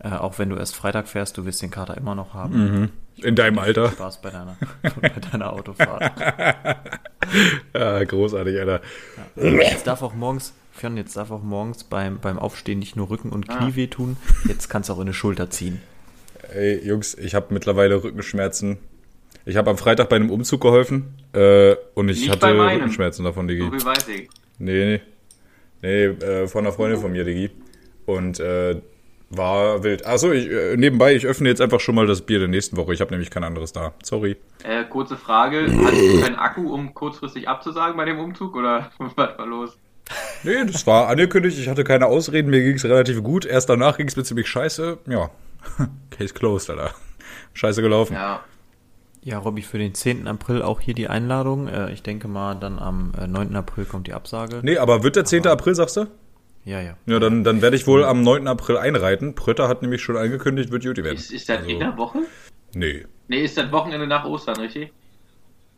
[0.00, 2.90] Äh, auch wenn du erst Freitag fährst, du wirst den Kater immer noch haben.
[3.16, 3.90] In deinem Alter.
[3.90, 4.56] Spaß bei deiner,
[5.02, 6.12] bei deiner Autofahrt.
[7.74, 8.80] Ja, großartig, Alter.
[9.34, 13.30] Jetzt darf auch morgens, Fionn, jetzt darf auch morgens beim, beim Aufstehen nicht nur Rücken
[13.30, 14.16] und Knie wehtun.
[14.46, 15.80] Jetzt kannst du auch in eine Schulter ziehen.
[16.54, 18.78] Ey, Jungs, ich habe mittlerweile Rückenschmerzen.
[19.44, 22.56] Ich habe am Freitag bei einem Umzug geholfen äh, und ich Nicht hatte.
[22.56, 23.62] Rückenschmerzen davon, Digi.
[23.62, 24.28] So viel weiß ich.
[24.58, 25.00] Nee, nee.
[25.80, 27.50] Nee, äh, von einer Freundin von mir, Digi.
[28.06, 28.80] Und äh,
[29.30, 30.06] war wild.
[30.06, 32.94] Achso, ich, äh, nebenbei, ich öffne jetzt einfach schon mal das Bier der nächsten Woche.
[32.94, 33.92] Ich habe nämlich kein anderes da.
[34.02, 34.36] Sorry.
[34.64, 35.66] Äh, kurze Frage.
[35.84, 38.56] Hattest du keinen Akku, um kurzfristig abzusagen bei dem Umzug?
[38.56, 39.78] Oder was war los?
[40.42, 41.58] Nee, das war angekündigt.
[41.58, 42.50] Ich hatte keine Ausreden.
[42.50, 43.44] Mir ging es relativ gut.
[43.44, 44.98] Erst danach ging es mir ziemlich scheiße.
[45.06, 45.30] Ja,
[46.10, 46.94] Case closed, Alter.
[47.52, 48.14] Scheiße gelaufen.
[48.14, 48.42] Ja.
[49.22, 50.26] Ja, Robby, für den 10.
[50.28, 51.68] April auch hier die Einladung.
[51.68, 53.54] Äh, ich denke mal, dann am äh, 9.
[53.56, 54.60] April kommt die Absage.
[54.62, 55.46] Nee, aber wird der 10.
[55.46, 56.06] April, sagst du?
[56.64, 56.96] Ja, ja.
[57.06, 58.46] Ja, dann, dann werde ich wohl am 9.
[58.46, 59.34] April einreiten.
[59.34, 61.16] Prötter hat nämlich schon angekündigt, wird gut werden.
[61.16, 62.20] Ist, ist das Also, in der Woche?
[62.74, 63.06] Nee.
[63.28, 64.92] Nee, ist das Wochenende nach Ostern, richtig?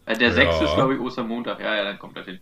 [0.06, 0.44] Äh, der 6.
[0.60, 0.64] Ja.
[0.66, 1.60] ist, glaube ich, Ostermontag.
[1.60, 2.40] Ja, ja, dann kommt das hin.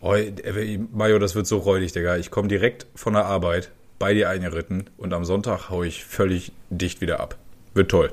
[0.00, 2.16] Oh, äh, Mario, das wird so räudig, Digga.
[2.16, 6.52] Ich komme direkt von der Arbeit bei dir eingeritten und am Sonntag hau ich völlig
[6.68, 7.36] dicht wieder ab.
[7.72, 8.12] Wird toll.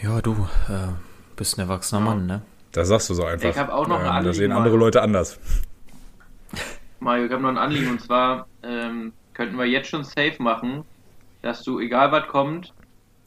[0.00, 0.32] Ja, du
[0.68, 0.88] äh,
[1.36, 2.42] bist ein erwachsener Mann, ne?
[2.72, 3.48] Das sagst du so einfach.
[3.48, 4.78] Ich hab auch noch ein Ähm, Anliegen, Das sehen andere Mario.
[4.86, 5.38] Leute anders.
[7.00, 10.84] Mario, ich habe noch ein Anliegen und zwar ähm, könnten wir jetzt schon safe machen,
[11.42, 12.72] dass du, egal was kommt,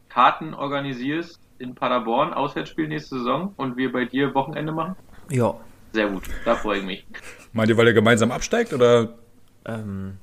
[0.09, 4.95] Karten organisierst in Paderborn, Auswärtsspiel nächste Saison und wir bei dir Wochenende machen?
[5.29, 5.55] Ja.
[5.93, 7.05] Sehr gut, da freue ich mich.
[7.53, 9.09] Meint ihr, weil ihr gemeinsam absteigt oder?
[9.65, 10.17] Ähm,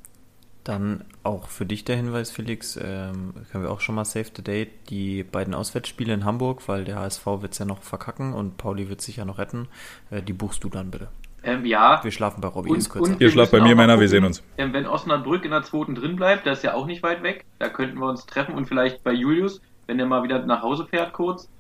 [0.65, 4.43] dann auch für dich der Hinweis, Felix, ähm, können wir auch schon mal save the
[4.43, 8.57] date, die beiden Auswärtsspiele in Hamburg, weil der HSV wird es ja noch verkacken und
[8.57, 9.69] Pauli wird sich ja noch retten,
[10.11, 11.09] äh, die buchst du dann bitte.
[11.43, 13.01] Ähm, ja, Wir schlafen bei Robby, kürzer.
[13.03, 14.43] und- Ihr Wir schlaft bei mir, Männer, wir sehen uns.
[14.57, 17.45] ähm, wenn Osnabrück in der zweiten drin bleibt, das ist ja auch nicht weit weg,
[17.59, 20.87] da könnten wir uns treffen und vielleicht bei Julius, wenn der mal wieder nach Hause
[20.87, 21.51] fährt kurz,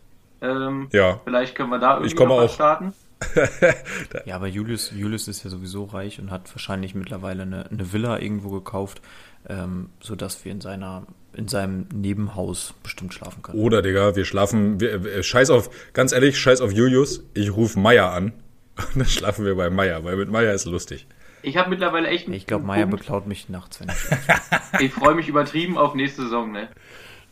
[0.41, 1.21] ähm, Ja.
[1.25, 2.49] vielleicht können wir da irgendwie Ich komme auch.
[2.51, 2.95] starten.
[4.25, 8.19] Ja, aber Julius, Julius ist ja sowieso reich und hat wahrscheinlich mittlerweile eine, eine Villa
[8.19, 9.01] irgendwo gekauft,
[9.49, 13.59] ähm, sodass wir in seiner, in seinem Nebenhaus bestimmt schlafen können.
[13.59, 17.23] Oder, Digga, wir schlafen, wir, wir, scheiß auf, ganz ehrlich, scheiß auf Julius.
[17.35, 18.33] Ich rufe Meier an
[18.77, 21.07] und dann schlafen wir bei Meier, weil mit Meier ist lustig.
[21.43, 25.15] Ich habe mittlerweile echt einen Ich glaube, Meier beklaut mich nachts, wenn ich Ich freue
[25.15, 26.69] mich übertrieben auf nächste Saison, ne?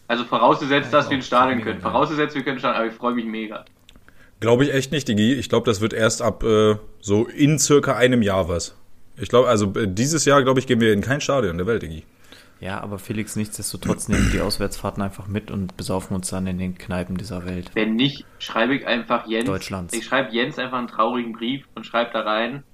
[0.07, 1.81] Also vorausgesetzt, dass wir ins Stadion können.
[1.81, 3.65] Vorausgesetzt, wir können Stadion, aber ich freue mich mega.
[4.43, 5.35] Glaube ich echt nicht, Digi.
[5.35, 8.77] Ich glaube, das wird erst ab äh, so in circa einem Jahr was.
[9.17, 11.83] Ich glaube, also äh, dieses Jahr, glaube ich, gehen wir in kein Stadion der Welt,
[11.83, 12.03] Digi.
[12.59, 16.59] Ja, aber Felix, nichtsdestotrotz nehmen wir die Auswärtsfahrten einfach mit und besaufen uns dann in
[16.59, 17.71] den Kneipen dieser Welt.
[17.75, 19.45] Wenn nicht, schreibe ich einfach Jens.
[19.45, 19.95] Deutschlands.
[19.95, 22.65] Ich schreibe Jens einfach einen traurigen Brief und schreibe da rein.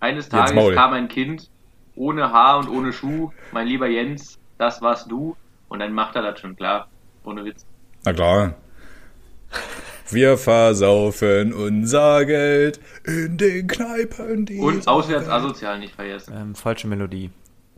[0.00, 1.48] Eines Tages kam ein Kind,
[1.94, 3.30] ohne Haar und ohne Schuh.
[3.52, 5.36] Mein lieber Jens, das warst du.
[5.68, 6.88] Und dann macht er das schon klar.
[7.22, 7.64] Ohne Witz.
[8.04, 8.54] Na klar.
[10.10, 14.46] Wir versaufen unser Geld in den Kneipen.
[14.46, 16.32] Die Und auswärts asozial nicht vergessen.
[16.36, 17.30] Ähm, falsche Melodie.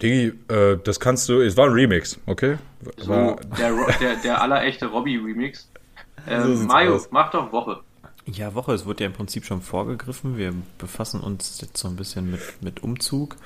[0.03, 1.41] Digi, äh, das kannst du.
[1.41, 2.57] Es war ein Remix, okay?
[2.99, 5.69] So, War, der, Ro- der, der allerechte Robbie-Remix.
[6.27, 7.09] So Ähm, sieht's Mario, aus.
[7.11, 7.81] mach doch Woche.
[8.27, 10.37] Ja, Woche, es wurde ja im Prinzip schon vorgegriffen.
[10.37, 13.37] Wir befassen uns jetzt so ein bisschen mit, mit Umzug,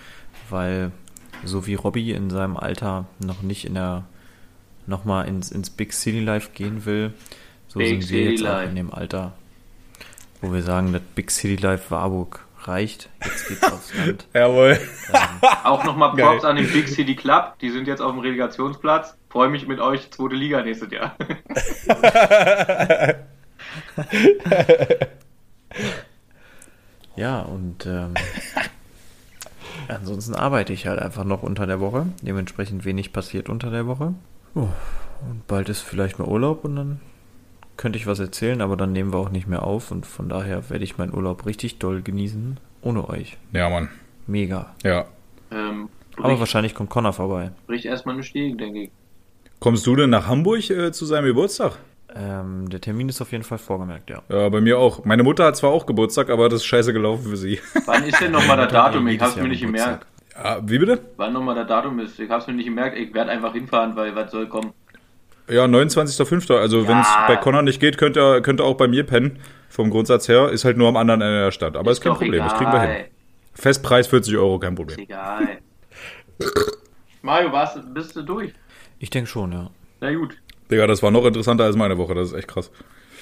[0.51, 0.91] weil
[1.45, 4.05] so wie Robby in seinem Alter noch nicht in der
[4.87, 7.13] nochmal ins, ins Big City Life gehen will,
[7.69, 8.69] so Big sind wir City jetzt auch Life.
[8.69, 9.33] in dem Alter,
[10.41, 13.09] wo wir sagen, das Big City Life Warburg reicht.
[13.25, 14.27] Jetzt geht's aufs Land.
[14.35, 14.79] jawohl.
[15.65, 16.27] Auch nochmal Geil.
[16.27, 17.59] Props an den Big City Club.
[17.61, 19.17] Die sind jetzt auf dem Relegationsplatz.
[19.31, 21.17] Freue mich mit euch, zweite Liga nächstes Jahr.
[27.17, 28.15] ja, und ähm,
[29.89, 32.07] ansonsten arbeite ich halt einfach noch unter der Woche.
[32.23, 34.15] Dementsprechend wenig passiert unter der Woche.
[34.55, 34.69] Oh,
[35.29, 37.01] und bald ist vielleicht mal Urlaub und dann
[37.77, 40.71] könnte ich was erzählen, aber dann nehmen wir auch nicht mehr auf und von daher
[40.71, 42.59] werde ich meinen Urlaub richtig doll genießen.
[42.83, 43.39] Ohne euch.
[43.53, 43.89] Ja, Mann.
[44.27, 44.75] Mega.
[44.83, 45.07] Ja.
[45.51, 47.53] Ähm, Aber wahrscheinlich kommt Connor vorbei.
[47.67, 48.91] bricht erstmal eine Stegen, denke ich.
[49.61, 51.79] Kommst du denn nach Hamburg äh, zu seinem Geburtstag?
[52.15, 54.23] Ähm, der Termin ist auf jeden Fall vorgemerkt, ja.
[54.29, 55.05] Ja, bei mir auch.
[55.05, 57.59] Meine Mutter hat zwar auch Geburtstag, aber das ist scheiße gelaufen für sie.
[57.87, 59.07] Wann ist denn nochmal hat Datum?
[59.09, 60.07] Ich hab's mir nicht gemerkt.
[60.35, 61.01] Ja, wie bitte?
[61.17, 62.19] Wann nochmal das Datum ist?
[62.19, 62.97] Ich hab's mir nicht gemerkt.
[62.99, 64.73] Ich werde einfach hinfahren, weil was soll kommen.
[65.49, 66.55] Ja, 29.05.
[66.57, 67.25] Also wenn es Ja.
[67.27, 69.39] bei Connor nicht geht, könnt ihr, könnt ihr auch bei mir pennen.
[69.69, 70.51] Vom Grundsatz her.
[70.51, 71.77] Ist halt nur am anderen Ende der Stadt.
[71.77, 72.59] Aber ist, kein doch Problem, das egal.
[72.59, 73.05] kriegen wir hin.
[73.55, 74.99] Festpreis 40 Euro, kein Ist Problem.
[74.99, 75.59] egal.
[77.23, 78.53] Mario, warst, bist du durch?
[78.99, 79.71] Ich denke schon, ja.
[80.01, 80.37] Na gut.
[80.71, 82.15] Digga, das war noch interessanter als meine Woche.
[82.15, 82.71] Das ist echt krass.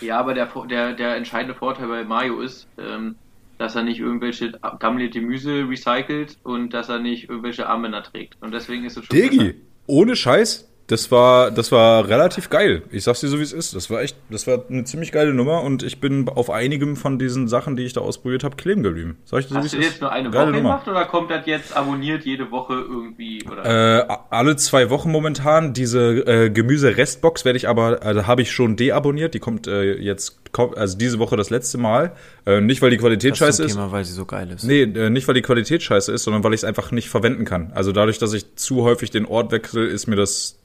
[0.01, 3.17] Ja, aber der, der, der entscheidende Vorteil bei Mario ist, ähm,
[3.59, 8.37] dass er nicht irgendwelche gammelige Gemüse recycelt und dass er nicht irgendwelche Armbänder trägt.
[8.41, 9.55] Und deswegen ist es schon Digi,
[9.87, 12.83] ohne Scheiß, das war, das war relativ geil.
[12.91, 13.75] Ich sag's dir so, wie es ist.
[13.75, 17.19] Das war echt, das war eine ziemlich geile Nummer und ich bin auf einigem von
[17.19, 19.19] diesen Sachen, die ich da ausprobiert habe, kleben geblieben.
[19.25, 19.85] Sag ich dir so, Hast du ist.
[19.85, 20.71] jetzt nur eine Geile Woche Nummer.
[20.71, 23.45] gemacht oder kommt das jetzt abonniert jede Woche irgendwie?
[23.51, 24.09] Oder?
[24.11, 25.73] Äh, alle zwei Wochen momentan.
[25.73, 29.35] Diese äh, Gemüse-Restbox werde ich aber, also habe ich schon deabonniert.
[29.35, 32.13] Die kommt äh, jetzt, kommt, also diese Woche das letzte Mal.
[32.47, 33.73] Äh, nicht, weil die Qualität Das scheiße ist.
[33.75, 34.65] Thema, weil sie so geil ist.
[34.65, 37.45] Nee, äh, nicht weil die Qualität scheiße ist, sondern weil ich es einfach nicht verwenden
[37.45, 37.71] kann.
[37.75, 40.59] Also dadurch, dass ich zu häufig den Ort wechsle, ist mir das,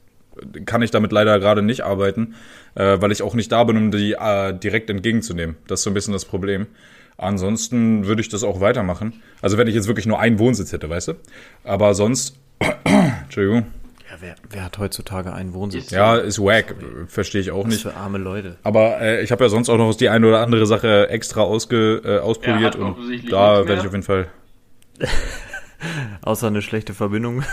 [0.65, 2.35] kann ich damit leider gerade nicht arbeiten,
[2.75, 5.55] äh, weil ich auch nicht da bin, um die äh, direkt entgegenzunehmen.
[5.67, 6.67] Das ist so ein bisschen das Problem.
[7.17, 9.21] Ansonsten würde ich das auch weitermachen.
[9.41, 11.13] Also wenn ich jetzt wirklich nur einen Wohnsitz hätte, weißt du?
[11.63, 12.35] Aber sonst,
[13.23, 13.67] Entschuldigung,
[14.09, 15.91] Ja, wer, wer hat heutzutage einen Wohnsitz?
[15.91, 16.75] Ja, ist wack,
[17.07, 17.81] verstehe ich auch Was nicht.
[17.83, 18.57] für arme Leute.
[18.63, 22.01] Aber äh, ich habe ja sonst auch noch die eine oder andere Sache extra ausge,
[22.03, 24.27] äh, ausprobiert hat und offensichtlich da werde ich auf jeden Fall
[26.21, 27.43] Außer eine schlechte Verbindung.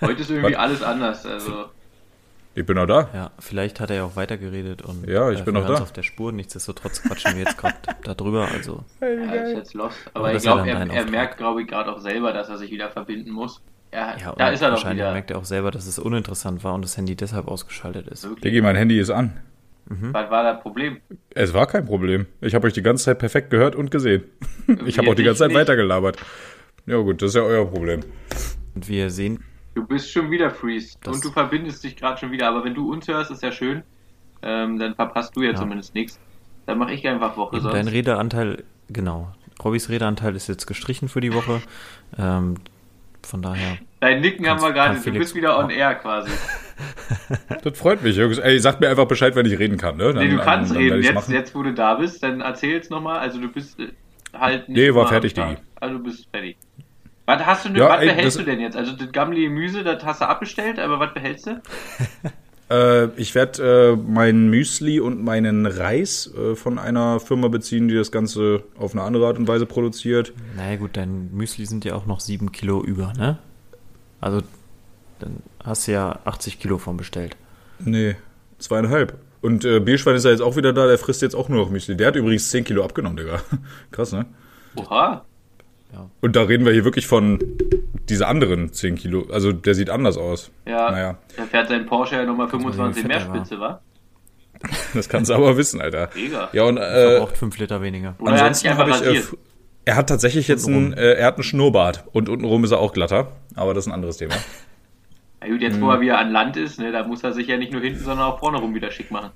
[0.00, 1.26] Heute ist irgendwie alles anders.
[1.26, 1.66] Also
[2.54, 3.08] Ich bin auch da.
[3.14, 5.82] Ja, vielleicht hat er ja auch weitergeredet und Ja, ich bin wir auch da.
[5.82, 6.32] auf der Spur.
[6.32, 8.46] Nichtsdestotrotz quatschen wir jetzt gerade darüber.
[8.52, 9.96] Also ja, ist jetzt lost.
[10.12, 11.10] Aber Aber ich glaube, er, er Auftrag.
[11.10, 13.62] merkt, glaube ich, gerade auch selber, dass er sich wieder verbinden muss.
[13.90, 15.12] Er, ja, da und ist er doch wahrscheinlich wieder.
[15.12, 18.24] merkt er auch selber, dass es uninteressant war und das Handy deshalb ausgeschaltet ist.
[18.24, 18.42] Wirklich.
[18.42, 19.38] Diggi, mein Handy ist an.
[19.86, 20.98] Was war das Problem?
[21.34, 22.26] Es war kein Problem.
[22.40, 24.22] Ich habe euch die ganze Zeit perfekt gehört und gesehen.
[24.86, 25.58] Ich habe auch die ganze Zeit nicht.
[25.58, 26.16] weitergelabert.
[26.86, 28.00] Ja gut, das ist ja euer Problem.
[28.74, 29.42] Und wie ihr sehen,
[29.74, 32.48] Du bist schon wieder Freeze Das- und du verbindest dich gerade schon wieder.
[32.48, 33.82] Aber wenn du uns hörst, ist ja schön.
[34.42, 35.56] Ähm, dann verpasst du ja, Ja.
[35.56, 36.18] zumindest nichts.
[36.66, 37.74] Dann mache ich einfach Woche eben sonst.
[37.74, 39.32] dein Redeanteil, genau.
[39.64, 41.62] Robbys Redeanteil ist jetzt gestrichen für die Woche.
[42.18, 42.56] Ähm,
[43.22, 44.98] von daher, Dein Nicken haben wir gerade.
[44.98, 46.30] Du bist wieder on air quasi.
[47.62, 48.38] Das freut mich, Jungs.
[48.38, 50.12] Ey, sagt mir einfach Bescheid, wenn ich reden kann, ne?
[50.14, 50.88] nee, du kannst dann reden.
[50.90, 51.34] werde ich's Jetzt, machen.
[51.34, 53.20] jetzt, wo du da bist, dann erzähl's nochmal.
[53.20, 53.88] Also du bist äh,
[54.32, 55.34] halt nicht Nee, war fertig.
[55.34, 55.56] Digi.
[55.78, 56.56] Also du bist fertig.
[57.26, 58.76] Was hast du denn, Ja, was ey, behältst du denn jetzt?
[58.76, 61.60] Also das gammelige Gemüse, das hast du abbestellt, aber was behältst du?
[62.70, 67.94] Äh, ich werde äh, mein Müsli und meinen Reis äh, von einer Firma beziehen, die
[67.94, 70.32] das Ganze auf eine andere Art und Weise produziert.
[70.56, 73.36] naja gut, dein Müsli sind ja auch noch 7 Kilo über, ne?
[74.22, 74.40] Also,
[75.18, 77.36] dann hast du ja 80 Kilo von bestellt.
[77.78, 78.16] Nee,
[78.58, 79.18] zweieinhalb.
[79.42, 81.70] Und äh, Bierschwein ist ja jetzt auch wieder da, der frisst jetzt auch nur noch
[81.70, 81.96] Müsli.
[81.96, 83.42] Der hat übrigens 10 Kilo abgenommen, Digga.
[83.90, 84.24] Krass, ne?
[84.76, 85.26] Oha.
[86.20, 87.38] Und da reden wir hier wirklich von
[88.08, 89.26] diese anderen 10 Kilo.
[89.30, 90.50] Also der sieht anders aus.
[90.66, 93.36] Ja, Naja, da fährt sein Porsche ja nochmal 25 wie mehr er war.
[93.36, 93.80] Spitze, wa?
[94.94, 96.10] das kannst du aber wissen, Alter.
[96.14, 96.48] Mega.
[96.52, 98.14] Ja, und äh, Verbraucht 5 Liter weniger.
[98.18, 99.32] Oder er ansonsten einfach habe ich.
[99.32, 99.36] Äh,
[99.84, 102.92] er hat tatsächlich jetzt einen, äh, er hat einen Schnurrbart und untenrum ist er auch
[102.92, 103.32] glatter.
[103.56, 104.34] Aber das ist ein anderes Thema.
[105.40, 107.56] Na gut, jetzt wo er wieder an Land ist, ne, da muss er sich ja
[107.56, 109.30] nicht nur hinten, sondern auch vorne rum wieder schick machen.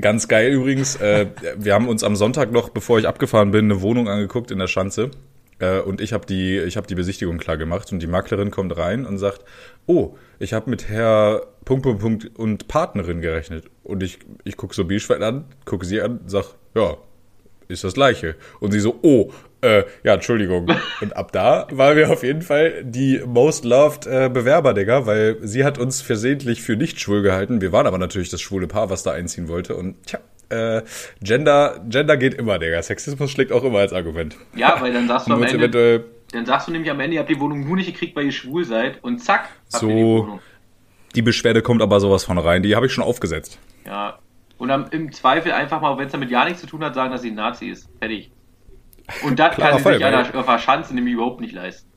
[0.00, 0.96] Ganz geil übrigens.
[0.96, 1.26] Äh,
[1.56, 4.68] wir haben uns am Sonntag noch, bevor ich abgefahren bin, eine Wohnung angeguckt in der
[4.68, 5.10] Schanze.
[5.58, 8.76] Äh, und ich habe die, ich habe die Besichtigung klar gemacht und die Maklerin kommt
[8.76, 9.44] rein und sagt,
[9.86, 13.64] oh, ich habe mit Herr Punkt, Punkt, Punkt und Partnerin gerechnet.
[13.82, 16.96] Und ich, ich gucke so Bielschwein an, gucke sie an, sag, ja,
[17.68, 18.36] ist das gleiche.
[18.60, 20.68] Und sie so, oh, äh, ja, Entschuldigung.
[21.00, 25.38] Und ab da waren wir auf jeden Fall die most loved äh, Bewerber, Digga, weil
[25.42, 27.60] sie hat uns versehentlich für nicht schwul gehalten.
[27.60, 29.76] Wir waren aber natürlich das schwule Paar, was da einziehen wollte.
[29.76, 30.20] Und tja,
[30.54, 30.82] äh,
[31.22, 32.82] Gender, Gender geht immer, Digga.
[32.82, 34.36] Sexismus schlägt auch immer als Argument.
[34.54, 37.30] Ja, weil dann sagst du am Ende, dann sagst du nämlich am Ende, ihr habt
[37.30, 39.88] die Wohnung nur nicht gekriegt, weil ihr schwul seid und zack, habt So.
[39.88, 40.40] ihr die Wohnung.
[41.14, 42.62] die Beschwerde kommt aber sowas von rein.
[42.62, 43.58] Die habe ich schon aufgesetzt.
[43.86, 44.18] Ja.
[44.58, 47.10] Und dann im Zweifel einfach mal, wenn es damit ja nichts zu tun hat, sagen,
[47.12, 47.88] dass sie ein Nazi ist.
[47.98, 48.30] Fertig.
[49.22, 51.90] Und das kann sie Fall, sich auf der Schanze nämlich überhaupt nicht leisten.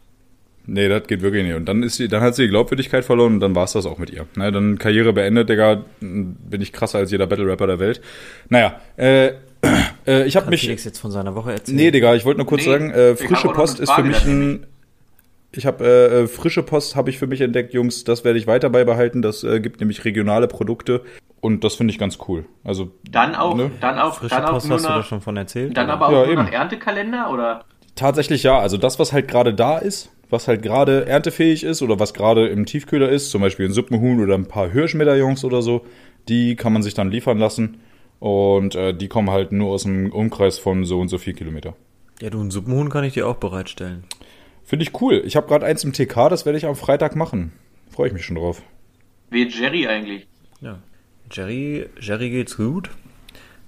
[0.67, 1.55] Nee, das geht wirklich nicht.
[1.55, 3.97] Und dann ist sie, dann hat sie die Glaubwürdigkeit verloren und dann war's das auch
[3.97, 4.25] mit ihr.
[4.35, 8.01] Ne, dann Karriere beendet, Digga, bin ich krasser als jeder Battle-Rapper der Welt.
[8.49, 9.31] Naja, äh,
[10.05, 10.61] Äh, ich habe mich.
[10.61, 11.75] Felix jetzt von seiner Woche erzählen?
[11.77, 14.23] Nee, Digga, ich wollte nur kurz Nee, sagen, äh, frische auch Post ist für mich
[14.25, 14.65] ein.
[15.53, 18.03] Ich habe äh, äh, frische Post habe ich für mich entdeckt, Jungs.
[18.03, 19.21] Das werde ich weiter beibehalten.
[19.21, 21.01] Das äh, gibt nämlich regionale Produkte
[21.41, 22.45] und das finde ich ganz cool.
[22.63, 23.71] Also Dann auch, Ne?
[23.81, 25.75] dann auch, Frische dann auch Post nur hast du da nach, schon von erzählt?
[25.75, 25.93] dann oder?
[25.93, 26.43] aber auch Ja, nur eben.
[26.43, 27.63] nach Erntekalender oder?
[27.95, 28.59] Tatsächlich ja.
[28.59, 32.47] Also das, was halt gerade da ist, was halt gerade erntefähig ist oder was gerade
[32.47, 35.85] im Tiefkühler ist, zum Beispiel ein Suppenhuhn oder ein paar Hirschmedaillons oder so,
[36.27, 37.77] die kann man sich dann liefern lassen.
[38.19, 41.75] Und äh, die kommen halt nur aus einem Umkreis von so und so viel Kilometer.
[42.19, 44.03] Ja, du, ein Suppenhuhn kann ich dir auch bereitstellen.
[44.63, 45.21] Finde ich cool.
[45.25, 47.53] Ich habe gerade eins im TK, das werde ich am Freitag machen.
[47.91, 48.61] Freue ich mich schon drauf.
[49.29, 50.27] Wie Jerry eigentlich.
[50.61, 50.79] Ja.
[51.31, 52.89] Jerry, Jerry geht's gut.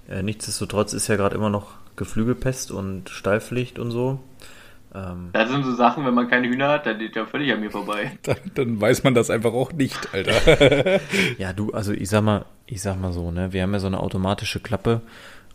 [0.08, 4.18] Äh, nichtsdestotrotz ist ja gerade immer noch Geflügelpest und Stallpflicht und so.
[4.94, 7.60] Ähm, Das sind so Sachen, wenn man keine Hühner hat, dann geht ja völlig an
[7.60, 8.12] mir vorbei.
[8.22, 11.00] Dann, dann weiß man das einfach auch nicht, Alter.
[11.38, 13.86] ja, du, also ich sag mal, ich sag mal so, ne, wir haben ja so
[13.86, 15.00] eine automatische Klappe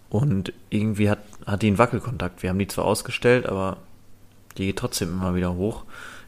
[0.10, 2.43] und irgendwie hat, hat die einen Wackelkontakt.
[2.43, 3.78] Wir haben die zwar ausgestellt, aber
[4.58, 5.84] die geht trotzdem immer wieder hoch.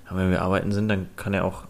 [0.10, 1.64] Aber wenn wir arbeiten sind, dann kann er auch,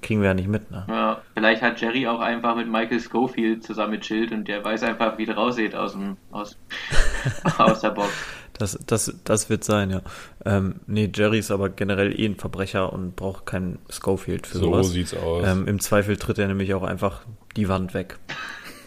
[0.00, 0.84] kriegen wir ja nicht mit, ne?
[0.88, 4.82] Ja, vielleicht hat Jerry auch einfach mit Michael Schofield zusammen mit Schild und der weiß
[4.82, 6.58] einfach, wie es raussieht aus, dem, aus,
[7.58, 8.10] aus der Box.
[8.58, 10.02] Das, das, das wird sein, ja.
[10.44, 14.64] Ähm, nee, Jerry ist aber generell eh ein Verbrecher und braucht kein Schofield für So
[14.66, 14.90] sowas.
[14.90, 15.44] sieht's aus.
[15.46, 17.22] Ähm, Im Zweifel tritt er nämlich auch einfach
[17.56, 18.18] die Wand weg.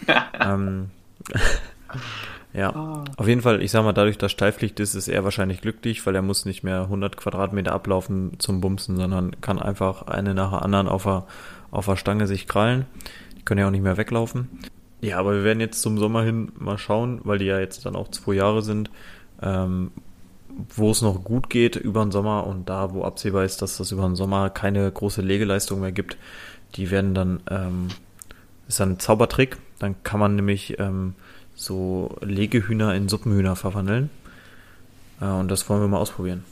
[0.40, 0.92] ähm,
[2.54, 6.06] ja, auf jeden Fall, ich sag mal, dadurch, dass Steilpflicht ist, ist er wahrscheinlich glücklich,
[6.06, 10.52] weil er muss nicht mehr 100 Quadratmeter ablaufen zum Bumsen, sondern kann einfach eine nach
[10.52, 11.26] der anderen auf der,
[11.72, 12.86] auf der Stange sich krallen.
[13.38, 14.60] Die können ja auch nicht mehr weglaufen.
[15.02, 17.96] Ja, aber wir werden jetzt zum Sommer hin mal schauen, weil die ja jetzt dann
[17.96, 18.90] auch zwei Jahre sind,
[19.42, 19.92] ähm,
[20.76, 23.92] wo es noch gut geht über den Sommer und da, wo absehbar ist, dass das
[23.92, 26.18] über den Sommer keine große Legeleistung mehr gibt,
[26.76, 27.88] die werden dann, ähm,
[28.68, 31.16] ist dann ein Zaubertrick, dann kann man nämlich ähm,
[31.56, 34.10] so Legehühner in Suppenhühner verwandeln
[35.22, 36.44] äh, und das wollen wir mal ausprobieren.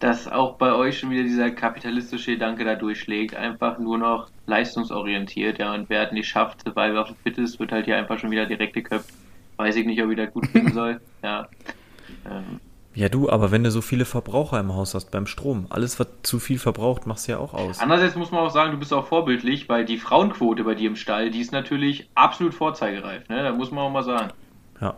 [0.00, 5.58] Dass auch bei euch schon wieder dieser kapitalistische Gedanke da durchschlägt, einfach nur noch leistungsorientiert,
[5.58, 8.30] ja, und wer es nicht schafft, Survival of the Fittest, wird halt hier einfach schon
[8.30, 9.08] wieder direkt geköpft.
[9.56, 11.48] Weiß ich nicht, ob ich das gut finden soll, ja.
[12.94, 16.06] Ja, du, aber wenn du so viele Verbraucher im Haus hast beim Strom, alles, was
[16.22, 17.78] zu viel verbraucht, machst du ja auch aus.
[17.80, 20.96] Andererseits muss man auch sagen, du bist auch vorbildlich, weil die Frauenquote bei dir im
[20.96, 23.42] Stall, die ist natürlich absolut vorzeigereif, ne?
[23.42, 24.30] Da muss man auch mal sagen.
[24.80, 24.94] Ja.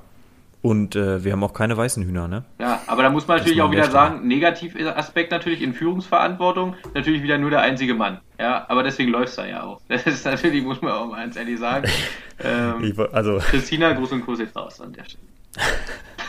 [0.62, 2.44] Und äh, wir haben auch keine weißen Hühner, ne?
[2.60, 4.04] Ja, aber da muss man natürlich auch wieder der Stelle.
[4.06, 8.18] sagen, Negativaspekt natürlich in Führungsverantwortung, natürlich wieder nur der einzige Mann.
[8.38, 9.80] Ja, aber deswegen läuft's da ja auch.
[9.88, 11.88] Das ist natürlich, muss man auch mal ganz ehrlich sagen.
[12.40, 15.24] Ähm, wo- also, Christina, Gruß und Kuss jetzt raus an der Stelle.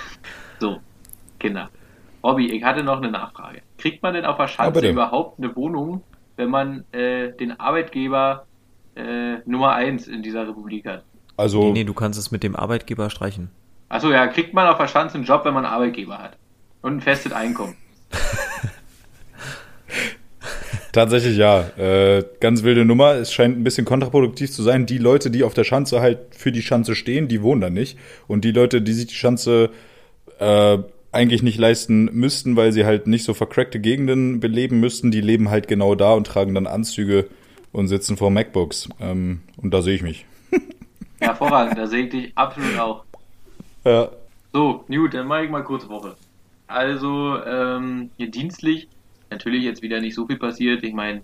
[0.60, 0.80] So,
[1.39, 1.69] Kinder.
[2.24, 3.62] Robby, ich hatte noch eine Nachfrage.
[3.78, 6.04] Kriegt man denn auf der Schanze überhaupt eine Wohnung,
[6.36, 8.45] wenn man äh, den Arbeitgeber
[8.95, 11.04] äh, Nummer 1 in dieser Republik hat?
[11.38, 13.50] Also nee, nee, du kannst es mit dem Arbeitgeber streichen.
[13.88, 16.38] Achso, ja, kriegt man auf der Schanze einen Job, wenn man einen Arbeitgeber hat.
[16.82, 17.76] Und ein festes Einkommen.
[20.91, 21.62] tatsächlich ja.
[21.78, 23.13] Äh, ganz wilde Nummer.
[23.13, 24.86] Es scheint ein bisschen kontraproduktiv zu sein.
[24.86, 27.98] Die Leute, die auf der Schanze halt für die Schanze stehen, die wohnen da nicht.
[28.28, 29.69] Und die Leute, die sich die Schanze
[30.39, 30.80] äh,
[31.12, 35.49] eigentlich nicht leisten müssten, weil sie halt nicht so vercrackte Gegenden beleben müssten, die leben
[35.49, 37.28] halt genau da und tragen dann Anzüge
[37.71, 38.89] und sitzen vor MacBooks.
[38.99, 40.25] Ähm, und da sehe ich mich.
[41.19, 43.04] Hervorragend, da sehe ich dich absolut auch.
[43.84, 44.10] Ja.
[44.54, 46.15] So, Newt, dann mache ich mal kurz Woche.
[46.67, 48.88] Also, ähm, hier dienstlich,
[49.30, 50.84] natürlich jetzt wieder nicht so viel passiert.
[50.84, 51.21] Ich meine,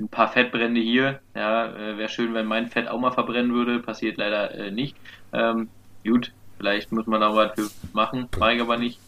[0.00, 1.20] ein paar Fettbrände hier.
[1.34, 3.80] Ja, äh, wäre schön, wenn mein Fett auch mal verbrennen würde.
[3.80, 4.96] Passiert leider äh, nicht.
[5.32, 5.68] Ähm,
[6.04, 8.28] gut, vielleicht muss man da was für machen.
[8.38, 9.00] Mache ich aber nicht.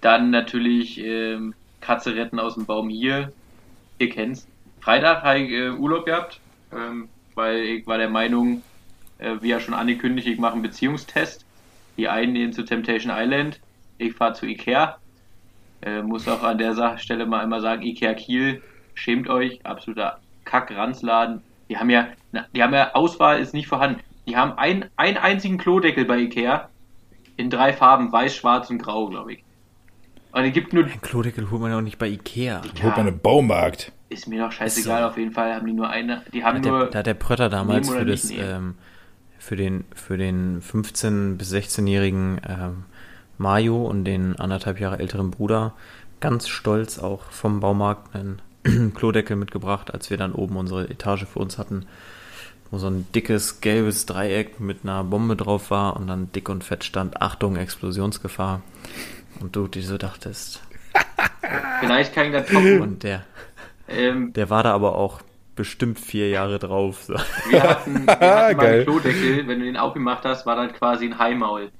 [0.00, 3.32] Dann natürlich ähm, Katze retten aus dem Baum hier.
[3.98, 4.46] Ihr kennt's.
[4.80, 6.38] Freitag habe ich äh, Urlaub gehabt,
[6.72, 8.62] ähm, weil ich war der Meinung,
[9.18, 11.44] äh, wie ja schon angekündigt, ich mache einen Beziehungstest.
[11.96, 13.58] Die einen gehen zu Temptation Island,
[13.98, 14.98] ich fahre zu Ikea.
[15.82, 18.62] Äh, muss auch an der Stelle mal einmal sagen, Ikea Kiel,
[18.94, 21.42] schämt euch, absoluter Kack-Ranzladen.
[21.68, 22.08] Die haben ja,
[22.54, 24.00] die haben ja, Auswahl ist nicht vorhanden.
[24.26, 26.68] Die haben ein, einen einzigen Klodeckel bei Ikea
[27.36, 29.44] in drei Farben, weiß, schwarz und grau, glaube ich.
[30.32, 32.62] Und es gibt nur, Ein Klodeckel holt man ja auch nicht bei Ikea.
[32.82, 33.92] Holt man einen Baumarkt.
[34.08, 35.08] ist mir doch scheißegal, So.
[35.08, 37.06] auf jeden Fall haben die nur eine, die haben Da hat, der, nur, da hat
[37.06, 38.74] der Prötter damals für, das, ähm,
[39.38, 42.84] für, den, für den 15- bis 16-jährigen ähm,
[43.38, 45.74] Mario und den anderthalb Jahre älteren Bruder
[46.20, 48.40] ganz stolz auch vom Baumarkt einen
[48.94, 51.86] Klodeckel mitgebracht, als wir dann oben unsere Etage für uns hatten,
[52.70, 56.64] wo so ein dickes gelbes Dreieck mit einer Bombe drauf war und dann dick und
[56.64, 58.62] fett stand, Achtung, Explosionsgefahr.
[59.40, 60.62] Und du dir so dachtest.
[61.80, 62.80] vielleicht kann ich das toppen.
[62.80, 63.24] Und der,
[63.88, 65.20] Ähm, der war da aber auch
[65.54, 67.04] bestimmt vier Jahre drauf.
[67.04, 67.14] So.
[67.48, 71.06] Wir hatten, wir hatten mal einen Klodeckel, wenn du den aufgemacht hast, war das quasi
[71.06, 71.70] ein Haimaul.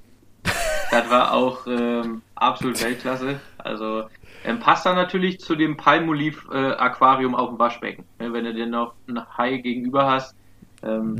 [0.91, 3.39] Da das war auch ähm, absolut Weltklasse.
[3.57, 4.05] Also
[4.45, 8.05] ähm, passt dann natürlich zu dem Palmolive äh, Aquarium auf dem Waschbecken.
[8.19, 10.35] Ne, wenn du dir noch ein Hai gegenüber hast,
[10.83, 11.17] ähm,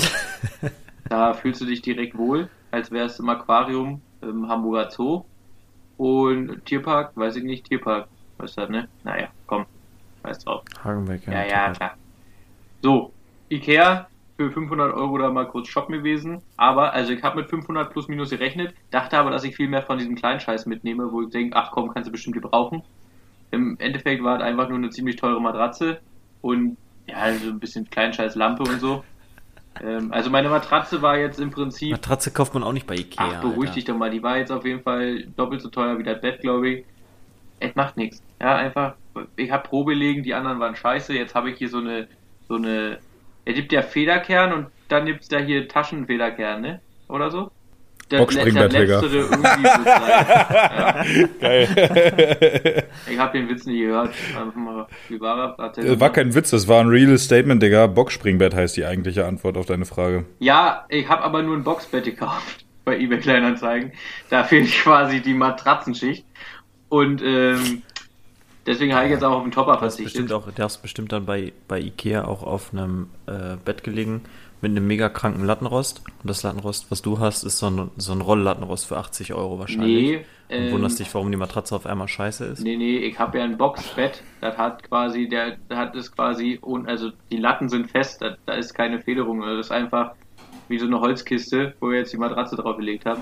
[1.09, 5.23] da fühlst du dich direkt wohl, als wärst du im Aquarium im Hamburger Zoo.
[5.97, 8.87] Und Tierpark, weiß ich nicht, Tierpark, was ist das, ne?
[9.03, 9.65] Naja, komm,
[10.21, 10.63] weiß drauf.
[10.83, 11.97] Hagenbeck, Ja, ja, klar.
[12.81, 13.11] So,
[13.49, 16.41] Ikea für 500 Euro da mal kurz shoppen gewesen.
[16.55, 19.81] Aber, also ich habe mit 500 plus minus gerechnet, dachte aber, dass ich viel mehr
[19.81, 22.83] von diesem kleinen Scheiß mitnehme, wo ich denke, ach komm, kannst du bestimmt gebrauchen.
[23.49, 25.99] Im Endeffekt war es einfach nur eine ziemlich teure Matratze
[26.41, 29.03] und ja, so ein bisschen Kleinscheiß Lampe und so.
[29.83, 33.33] Ähm, also meine Matratze war jetzt im Prinzip Matratze kauft man auch nicht bei Ikea.
[33.37, 33.73] Ach, beruhig Alter.
[33.73, 34.09] dich doch mal.
[34.09, 36.85] Die war jetzt auf jeden Fall doppelt so teuer wie das Bett, glaube ich.
[37.59, 38.21] Es macht nichts.
[38.39, 38.95] Ja, einfach,
[39.35, 41.13] ich habe Probelegen, die anderen waren scheiße.
[41.13, 42.07] Jetzt habe ich hier so eine,
[42.47, 42.99] so eine,
[43.45, 46.81] er gibt ja Federkern und dann gibt's da hier Taschenfederkern, ne?
[47.07, 47.51] Oder so?
[48.09, 48.99] Das, Boxspringbett, das Digga.
[49.01, 51.29] letztere irgendwie so sein.
[51.41, 52.83] Geil.
[53.11, 54.13] Ich habe den Witz nicht gehört.
[54.55, 55.63] Mal, Wie war er?
[55.65, 56.13] Erzähl War mal.
[56.13, 57.87] kein Witz, das war ein reales Statement, Digga.
[57.87, 60.25] Boxspringbett heißt die eigentliche Antwort auf deine Frage.
[60.39, 63.91] Ja, ich habe aber nur ein Boxbett gekauft bei eBay Kleinanzeigen.
[64.29, 66.25] Da fehlt quasi die Matratzenschicht.
[66.89, 67.81] Und ähm,
[68.65, 70.31] deswegen habe ich jetzt auch auf den Topper Du hast bestimmt verzichtet.
[70.49, 74.21] auch, der hast bestimmt dann bei, bei Ikea auch auf einem äh, Bett gelegen
[74.61, 76.01] mit einem mega kranken Lattenrost.
[76.21, 79.59] Und das Lattenrost, was du hast, ist so ein, so ein Rolllattenrost für 80 Euro
[79.59, 80.03] wahrscheinlich.
[80.03, 82.61] Nee, Und ähm, wunderst dich, warum die Matratze auf einmal scheiße ist.
[82.63, 84.23] Nee, nee, ich habe ja ein Boxbett.
[84.41, 88.53] Das hat quasi, der hat es quasi, und also die Latten sind fest, da, da
[88.53, 89.43] ist keine Federung.
[89.43, 90.13] Also Das ist einfach
[90.69, 93.21] wie so eine Holzkiste, wo wir jetzt die Matratze drauf gelegt haben.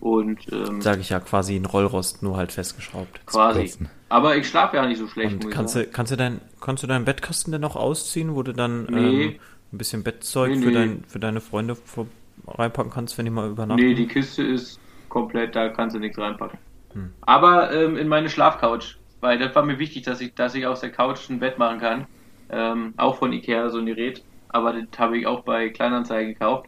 [0.00, 3.24] Und ähm, Sage ich ja, quasi ein Rollrost, nur halt festgeschraubt.
[3.24, 3.72] quasi.
[4.10, 5.42] Aber ich schlafe ja nicht so schlecht.
[5.44, 8.52] Und kannst du, kannst du dein, kannst du deinen Bettkasten denn auch ausziehen, wo du
[8.52, 9.24] dann Nee.
[9.24, 9.34] ähm,
[9.74, 10.74] ein bisschen Bettzeug Nee, für, nee.
[10.74, 12.06] dein, für deine Freunde vor,
[12.46, 13.82] reinpacken kannst, wenn die mal übernachten?
[13.82, 16.58] Nee, die Kiste ist komplett, da kannst du nichts reinpacken.
[16.92, 17.10] Hm.
[17.22, 20.80] Aber ähm, in meine Schlafcouch, weil das war mir wichtig, dass ich, dass ich aus
[20.80, 22.06] der Couch ein Bett machen kann.
[22.50, 24.22] Ähm, auch von Ikea, so ein Gerät.
[24.48, 26.66] Aber das habe ich auch bei Kleinanzeigen gekauft.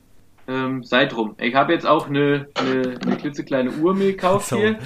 [0.49, 1.35] Ähm, sei drum.
[1.39, 4.57] Ich habe jetzt auch eine, eine, eine klitzekleine Uhr mir gekauft So.
[4.57, 4.79] hier.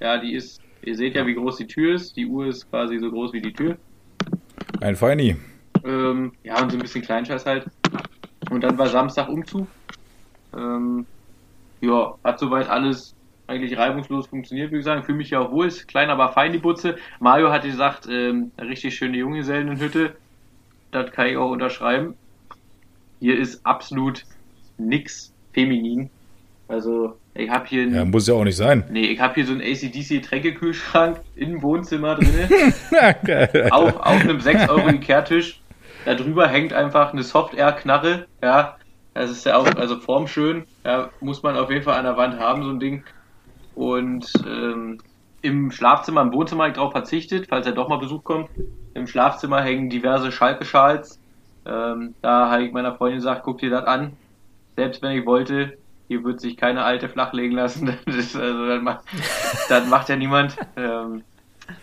[0.00, 2.16] Ja, die ist, ihr seht ja, wie groß die Tür ist.
[2.16, 3.76] Die Uhr ist quasi so groß wie die Tür.
[4.80, 5.36] Ein Feini.
[5.84, 7.66] Ähm, ja, und so ein bisschen Kleinscheiß halt.
[8.50, 9.66] Und dann war Samstag Umzug.
[10.56, 11.06] Ähm,
[11.80, 13.14] ja, hat soweit alles
[13.46, 15.02] eigentlich reibungslos funktioniert, würde ich sagen.
[15.02, 16.96] Fühle mich ja auch wohl, ist klein, aber fein die Butze.
[17.20, 20.14] Mario hatte gesagt, ähm, richtig schöne Junggesellenhütte.
[20.90, 22.14] Das kann ich auch unterschreiben.
[23.20, 24.24] Hier ist absolut
[24.78, 26.10] nix feminin.
[26.68, 28.84] Also, ich habe hier ein, Ja, muss ja auch nicht sein.
[28.90, 32.18] nee, ich habe hier so einen ACDC Tränkekühlschrank im Wohnzimmer
[33.24, 33.68] Geil.
[33.70, 35.60] auf, auf einem 6 Euro Ikea-Tisch.
[36.04, 38.26] Da drüber hängt einfach eine Soft-Air-Knarre.
[38.42, 38.76] Ja,
[39.14, 40.64] das ist ja auch, also formschön.
[40.84, 43.04] Ja, muss man auf jeden Fall an der Wand haben, so ein Ding.
[43.74, 44.98] Und ähm,
[45.42, 48.48] im Schlafzimmer, im Wohnzimmer habe ich drauf verzichtet, falls er doch mal Besuch kommt.
[48.94, 51.20] Im Schlafzimmer hängen diverse Schalke-Schals.
[51.64, 54.16] Ähm, da habe ich meiner Freundin gesagt, guck dir das an.
[54.76, 57.98] Selbst wenn ich wollte, hier wird sich keine alte flachlegen lassen.
[58.06, 59.04] Das, ist, also, das, macht,
[59.68, 60.56] das macht ja niemand.
[60.76, 61.22] Ähm,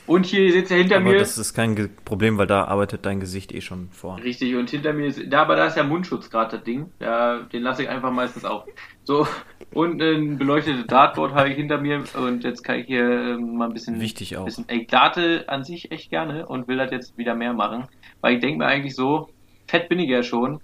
[0.08, 1.20] und hier sitzt er hinter Aber mir.
[1.20, 4.18] das ist kein Problem, weil da arbeitet dein Gesicht eh schon vor.
[4.24, 6.92] Richtig, und hinter mir ist, da, aber da ist ja Mundschutz gerade das Ding.
[7.00, 8.66] Ja, den lasse ich einfach meistens auf.
[9.04, 9.28] So,
[9.74, 13.66] und ein beleuchtetes Dartboard habe ich hinter mir und jetzt kann ich hier ähm, mal
[13.68, 14.00] ein bisschen.
[14.00, 14.46] Wichtig auch.
[14.46, 17.88] Bisschen, ich date an sich echt gerne und will das jetzt wieder mehr machen.
[18.22, 19.30] Weil ich denke mir eigentlich so,
[19.68, 20.60] fett bin ich ja schon.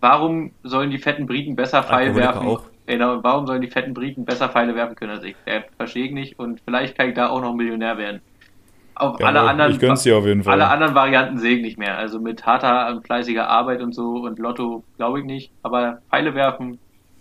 [0.00, 2.48] Warum sollen die fetten Briten besser Pfeile Alkoholiker werfen?
[2.48, 2.62] auch.
[2.86, 5.36] Genau, warum sollen die fetten Briten besser Pfeile werfen können als ich?
[5.46, 8.20] Der verstehe ich nicht und vielleicht kann ich da auch noch Millionär werden.
[8.94, 9.72] Auf Ja, alle anderen.
[9.72, 10.54] ich gönn's dir auf jeden Fall.
[10.54, 11.96] Alle anderen Varianten sehe ich nicht mehr.
[11.98, 15.50] Also mit harter fleißiger Arbeit und so und Lotto glaube ich nicht.
[15.62, 16.78] Aber Pfeile werfen,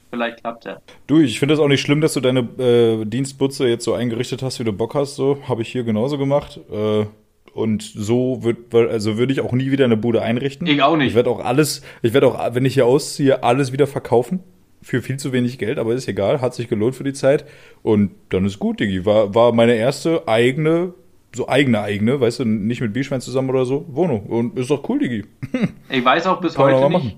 [0.09, 0.77] vielleicht klappt ja.
[1.07, 4.43] Du, ich finde es auch nicht schlimm, dass du deine äh, Dienstbutze jetzt so eingerichtet
[4.43, 5.15] hast, wie du Bock hast.
[5.15, 6.59] So habe ich hier genauso gemacht.
[6.71, 7.05] Äh,
[7.53, 10.67] und so wird, also würde ich auch nie wieder eine Bude einrichten.
[10.67, 11.09] Ich auch nicht.
[11.09, 14.41] Ich werde auch alles, ich werde auch, wenn ich hier ausziehe, alles wieder verkaufen.
[14.83, 17.45] Für viel zu wenig Geld, aber ist egal, hat sich gelohnt für die Zeit.
[17.83, 19.05] Und dann ist gut, Digi.
[19.05, 20.93] War, war meine erste eigene,
[21.33, 24.25] so eigene eigene, weißt du, nicht mit Bischwein zusammen oder so, Wohnung.
[24.27, 25.25] Und ist doch cool, Digi.
[25.89, 27.17] Ich weiß auch bis Kann heute nicht.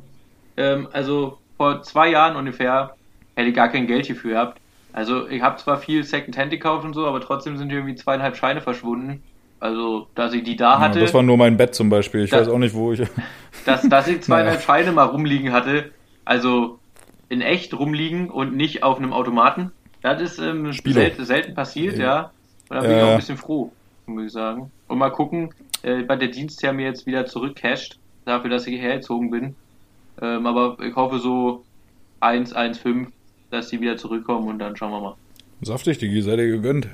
[0.57, 2.95] Ähm, also vor zwei Jahren ungefähr
[3.35, 4.59] hätte ich gar kein Geld hierfür gehabt.
[4.91, 8.61] Also ich habe zwar viel Secondhand gekauft und so, aber trotzdem sind irgendwie zweieinhalb Scheine
[8.61, 9.23] verschwunden.
[9.59, 12.23] Also, dass ich die da Ja, hatte, das war nur mein Bett zum Beispiel.
[12.25, 13.01] Ich Da- weiß auch nicht, wo ich.
[13.65, 14.83] dass, dass ich zweieinhalb Naja.
[14.83, 15.91] Scheine mal rumliegen hatte,
[16.25, 16.79] also
[17.29, 19.71] in echt rumliegen und nicht auf einem Automaten.
[20.01, 22.31] Das ist ähm, selten, selten passiert, ja.
[22.69, 23.13] Und da bin Ja, ich auch ja.
[23.13, 23.71] ein bisschen froh,
[24.05, 24.71] muss ich sagen.
[24.87, 28.97] Und mal gucken, äh, bei der Dienstherr mir jetzt wieder zurückcasht, dafür, dass ich hierher
[28.97, 29.55] gezogen bin.
[30.21, 31.63] Ähm, aber ich hoffe so
[32.19, 33.09] 1, 1, 5,
[33.49, 35.15] dass die wieder zurückkommen und dann schauen wir mal.
[35.61, 36.87] Saftig, Digi, sei dir gegönnt.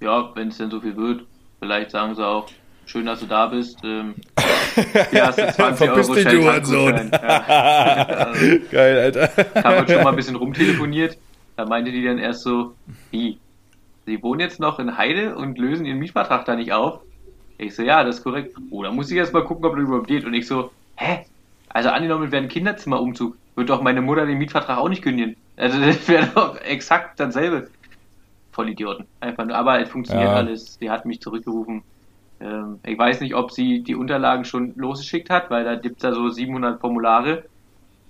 [0.00, 1.24] Ja, wenn es denn so viel wird.
[1.60, 2.46] Vielleicht sagen sie auch,
[2.84, 3.78] schön, dass du da bist.
[3.84, 4.14] Ähm,
[5.10, 6.42] hier hast du 20 Verpiss Euro dich, du.
[6.42, 7.10] Hurensohn.
[7.22, 7.38] Ja.
[8.26, 9.30] also, Geil, Alter.
[9.64, 11.16] haben wir schon mal ein bisschen rumtelefoniert.
[11.56, 12.74] Da meinte die dann erst so,
[13.10, 13.38] wie?
[14.06, 17.02] Sie wohnen jetzt noch in Heide und lösen ihren Mietvertrag da nicht auf?
[17.58, 18.54] Ich so, ja, das ist korrekt.
[18.70, 20.24] Oh, da muss ich erst mal gucken, ob das überhaupt geht.
[20.24, 21.26] Und ich so, hä?
[21.68, 25.36] Also angenommen, wäre ein Kinderzimmerumzug, wird doch meine Mutter den Mietvertrag auch nicht kündigen.
[25.56, 27.70] Also das wäre doch exakt dasselbe.
[28.52, 29.08] Vollidioten.
[29.20, 30.34] Einfach nur, aber es funktioniert Ja.
[30.34, 30.76] alles.
[30.80, 31.84] Sie hat mich zurückgerufen.
[32.40, 36.12] Ähm, ich weiß nicht, ob sie die Unterlagen schon losgeschickt hat, weil da gibt's ja
[36.12, 37.46] so 700 Formulare.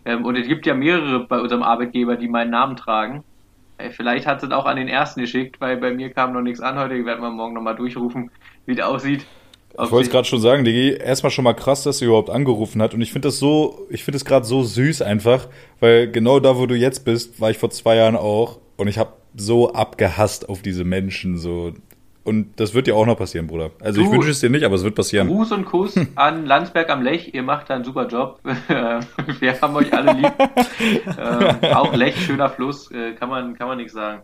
[0.04, 3.24] Ähm, und es gibt ja mehrere bei unserem Arbeitgeber, die meinen Namen tragen.
[3.78, 6.60] Äh, vielleicht hat es auch an den ersten geschickt, weil bei mir kam noch nichts
[6.60, 6.94] an heute.
[6.94, 8.30] Ich werde mal morgen nochmal durchrufen,
[8.64, 9.26] wie es aussieht.
[9.72, 12.80] Ich wollte es gerade schon sagen, Digi, erstmal schon mal krass, dass sie überhaupt angerufen
[12.80, 12.94] hat.
[12.94, 15.48] Und ich finde das so, ich finde es gerade so süß einfach,
[15.80, 18.58] weil genau da, wo du jetzt bist, war ich vor zwei Jahren auch.
[18.78, 21.74] Und ich habe so abgehasst auf diese Menschen so.
[22.26, 23.70] Und das wird dir auch noch passieren, Bruder.
[23.80, 25.28] Also ich Du- wünsche es dir nicht, aber es wird passieren.
[25.28, 27.32] Gruß und Kuss an Landsberg am Lech.
[27.34, 28.40] Ihr macht da einen super Job.
[29.40, 30.32] Wir haben euch alle lieb.
[31.18, 34.22] ähm, auch Lech, schöner Fluss, äh, kann man, kann man nichts sagen.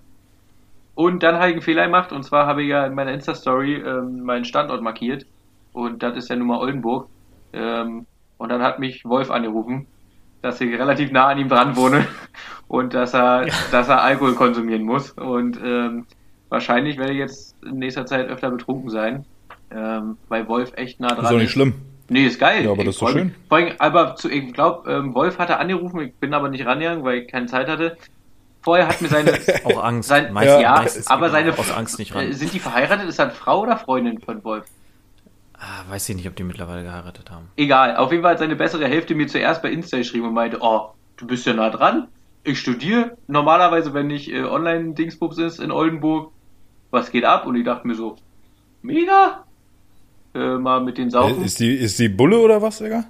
[0.94, 2.12] Und dann habe ich einen Fehler gemacht.
[2.12, 5.24] Und zwar habe ich ja in meiner Insta-Story ähm, meinen Standort markiert.
[5.72, 7.08] Und das ist ja nun mal Oldenburg.
[7.52, 9.86] Ähm, und dann hat mich Wolf angerufen,
[10.42, 12.04] dass ich relativ nah an ihm dran wohne
[12.68, 15.12] und dass er, dass er Alkohol konsumieren muss.
[15.12, 16.06] Und ähm,
[16.48, 19.24] wahrscheinlich werde ich jetzt in nächster Zeit öfter betrunken sein,
[19.70, 21.74] ähm, weil Wolf echt nah dran Ist doch nicht schlimm.
[22.08, 22.64] Nee, ist geil.
[22.64, 23.10] Ja, aber Ich das ist mich.
[23.12, 23.34] schön.
[23.48, 27.04] Vor allem, aber zu, ich glaube, ähm, Wolf hatte angerufen, ich bin aber nicht rangegangen,
[27.04, 27.96] weil ich keine Zeit hatte.
[28.60, 29.32] Vorher hat mir seine.
[29.64, 30.08] Auch Angst.
[30.08, 31.56] Sein, Meistens- ja, meistens aber seine.
[31.58, 32.26] aus Angst nicht ran.
[32.28, 33.08] Äh, Sind die verheiratet?
[33.08, 34.64] Ist das Frau oder Freundin von Wolf?
[35.54, 37.48] Ah, weiß ich nicht, ob die mittlerweile geheiratet haben.
[37.56, 37.96] Egal.
[37.96, 40.90] Auf jeden Fall hat seine bessere Hälfte mir zuerst bei Insta geschrieben und meinte: Oh,
[41.16, 42.08] du bist ja nah dran.
[42.44, 46.32] Ich studiere normalerweise, wenn nicht äh, Online-Dingsbums ist in Oldenburg.
[46.92, 47.46] Was geht ab?
[47.46, 48.14] Und ich dachte mir so:
[48.82, 49.44] Mega!
[50.34, 51.44] Äh, mal mit den Saufen.
[51.44, 53.04] Ist die, ist die Bulle oder was, Digga?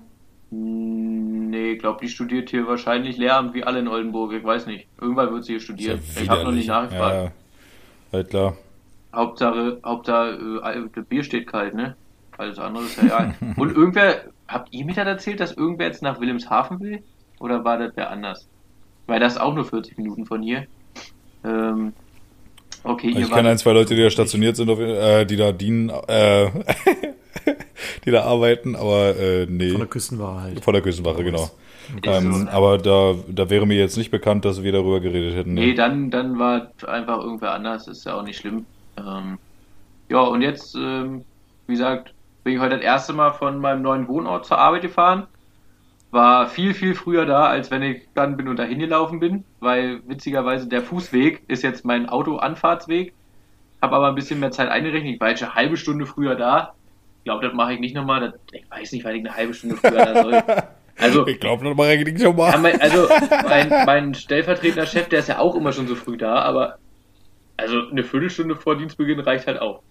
[0.51, 1.03] Hm,
[1.53, 4.33] Nee, ich glaube, die studiert hier wahrscheinlich Lehramt wie alle in Oldenburg.
[4.33, 4.87] Ich weiß nicht.
[4.99, 6.01] Irgendwann wird sie hier studieren.
[6.19, 7.15] ich habe noch nicht nachgefragt.
[7.15, 7.33] Ja,
[8.11, 8.57] halt klar.
[9.15, 11.95] Hauptsache, Hauptsache, äh, das Bier steht kalt, ne?
[12.39, 13.35] Alles andere ist ja egal.
[13.57, 17.03] Und irgendwer, habt ihr mir das erzählt, dass irgendwer jetzt nach Wilhelmshaven will?
[17.39, 18.49] Oder war das wer anders?
[19.07, 20.67] Weil das ist auch nur 40 Minuten von hier.
[21.45, 21.93] Ähm,
[22.85, 25.53] okay, ihr Ich kenne ein, zwei Leute, die da stationiert sind, auf, äh, die da
[25.53, 26.51] dienen, äh,
[28.05, 29.71] die da arbeiten, aber äh, nee.
[29.71, 30.65] Von der Küstenwache halt.
[30.65, 31.51] Vor der Küstenwache, genau.
[32.05, 35.55] Ähm, aber da, da wäre mir jetzt nicht bekannt, dass wir darüber geredet hätten.
[35.55, 38.67] Nee, dann, dann war einfach irgendwer anders, ist ja auch nicht schlimm.
[38.97, 39.39] Ähm,
[40.09, 41.25] ja, und jetzt, ähm,
[41.67, 42.15] wie gesagt,
[42.45, 45.27] bin ich heute das erste Mal von meinem neuen Wohnort zur Arbeit gefahren.
[46.13, 50.01] War viel, viel früher da, als wenn ich dann bin und dahin gelaufen bin, weil
[50.07, 53.15] witzigerweise der Fußweg ist jetzt mein Autoanfahrtsweg.
[53.81, 55.15] Hab aber ein bisschen mehr Zeit eingerechnet.
[55.15, 56.75] Ich war jetzt eine halbe Stunde früher da.
[57.21, 58.21] Ich glaube, das mache ich nicht nochmal.
[58.21, 60.43] Das- Ich weiß nicht, weil ich eine halbe Stunde früher da soll.
[60.99, 63.09] Also, Ich glaube, das mache ich nicht schon ja, mein, also
[63.49, 66.77] mein, mein stellvertretender Chef, der ist ja auch immer schon so früh da, aber
[67.57, 69.83] also eine Viertelstunde vor Dienstbeginn reicht halt auch.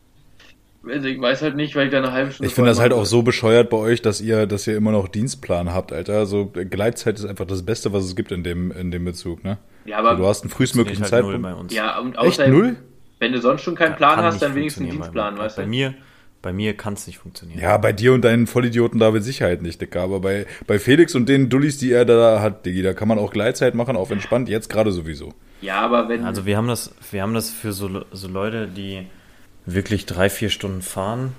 [0.87, 2.91] Also ich weiß halt nicht, weil ich da eine halbe Stunde Ich finde das halt
[2.91, 6.13] auch so bescheuert bei euch, dass ihr, dass ihr immer noch Dienstplan habt, Alter.
[6.13, 9.59] Also Gleitzeit ist einfach das Beste, was es gibt in dem, in dem Bezug, ne?
[9.85, 11.43] Ja, aber du hast einen frühestmöglichen halt null Zeitpunkt.
[11.43, 11.73] bei uns.
[11.73, 12.75] ja und Echt außerdem, null?
[13.19, 15.63] wenn du sonst schon keinen Plan Kann hast, dann wenigstens einen Dienstplan, bei, weißt bei
[15.63, 15.69] du?
[15.69, 15.93] mir,
[16.41, 17.59] bei mir kann es nicht funktionieren.
[17.59, 20.01] Ja, bei dir und deinen Vollidioten da mit Sicherheit nicht, Dicker.
[20.01, 23.19] Aber bei, bei Felix und den Dullis, die er da hat, Diggi, da kann man
[23.19, 25.33] auch Gleitzeit machen, auf entspannt, jetzt gerade sowieso.
[25.61, 29.05] Ja, aber wenn Also wir haben das, wir haben das für so, so Leute, die
[29.65, 31.33] wirklich drei, vier Stunden fahren.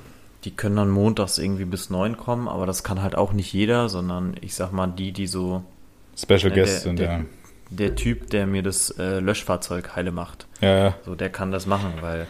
[0.45, 3.89] Die können dann montags irgendwie bis neun kommen, aber das kann halt auch nicht jeder,
[3.89, 5.63] sondern ich sag mal die, die so
[6.17, 7.21] Special Ja, Guests sind, der, ja.
[7.71, 10.47] der Typ, der mir das äh, Löschfahrzeug heile macht.
[10.61, 10.95] Ja, ja.
[11.07, 12.27] So, der kann das machen, weil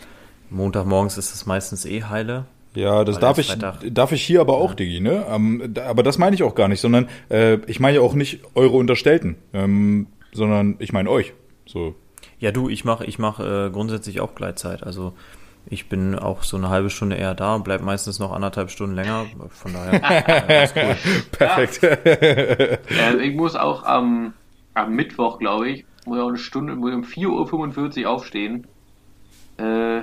[0.50, 2.44] Montagmorgens ist es meistens eh heile.
[2.74, 5.26] Ja, das Weil darf ich, Freitag- darf ich hier aber auch, Digi, ne?
[5.28, 8.14] Ähm, da- aber das meine ich auch gar nicht, sondern äh, ich meine ja auch
[8.14, 11.32] nicht eure Unterstellten, ähm, sondern ich meine euch.
[11.66, 11.94] So.
[12.38, 14.82] Ja, du, ich mache ich mach, äh, grundsätzlich auch Gleitzeit.
[14.84, 15.12] Also
[15.66, 18.94] ich bin auch so eine halbe Stunde eher da und bleib meistens noch anderthalb Stunden
[18.94, 19.26] länger.
[19.50, 20.96] Von daher ist cool.
[21.32, 21.82] Perfekt.
[21.82, 24.34] äh, ich muss auch am,
[24.74, 28.66] am Mittwoch, glaube ich, muss auch eine Stunde, muss um 4.45 Uhr aufstehen.
[29.58, 30.02] Äh,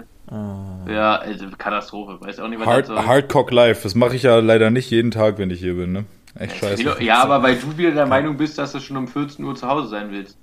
[0.88, 2.18] Ja, also Katastrophe.
[2.22, 3.06] Weiß auch nicht, was Hard, das soll.
[3.06, 6.06] Hardcock Live, das mache ich ja leider nicht jeden Tag, wenn ich hier bin, ne?
[6.36, 7.02] Echt scheiße.
[7.04, 9.68] Ja, aber weil du wieder der Meinung bist, dass du schon um 14 Uhr zu
[9.68, 10.38] Hause sein willst.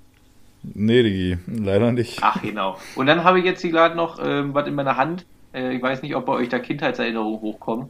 [0.63, 2.19] Nee, Digi, leider nicht.
[2.21, 2.77] Ach, genau.
[2.95, 5.25] Und dann habe ich jetzt hier gerade noch ähm, was in meiner Hand.
[5.53, 7.89] Äh, ich weiß nicht, ob bei euch da Kindheitserinnerungen hochkommen.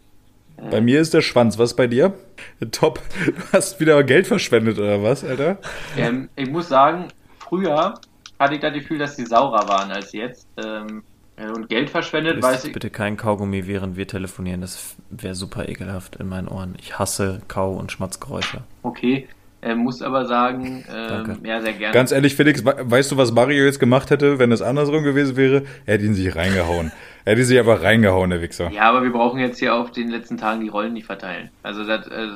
[0.72, 2.14] Bei mir ist der Schwanz, was bei dir?
[2.72, 3.00] Top.
[3.26, 5.60] Du hast wieder Geld verschwendet oder was, Alter?
[5.96, 7.94] Ähm, ich muss sagen, früher
[8.40, 10.48] hatte ich das Gefühl, dass die saurer waren als jetzt.
[10.64, 11.04] Ähm,
[11.36, 12.74] äh, und Geld verschwendet, weiß ich.
[12.74, 14.62] bitte kein Kaugummi, während wir telefonieren.
[14.62, 16.76] Das wäre super ekelhaft in meinen Ohren.
[16.80, 18.64] Ich hasse Kau- und Schmatzgeräusche.
[18.82, 19.28] Okay.
[19.62, 21.38] Äh, muss aber sagen, Danke.
[21.44, 21.94] ja, sehr gerne.
[21.94, 25.36] Ganz ehrlich, Felix, we- weißt du, was Mario jetzt gemacht hätte, wenn es andersrum gewesen
[25.36, 25.64] wäre?
[25.86, 26.92] Er hätte ihn sich reingehauen.
[27.26, 28.70] er hätte sich einfach reingehauen, der Wichser.
[28.72, 31.50] Ja, aber wir brauchen jetzt hier auf den letzten Tagen die Rollen nicht verteilen.
[31.64, 32.28] Also das, äh,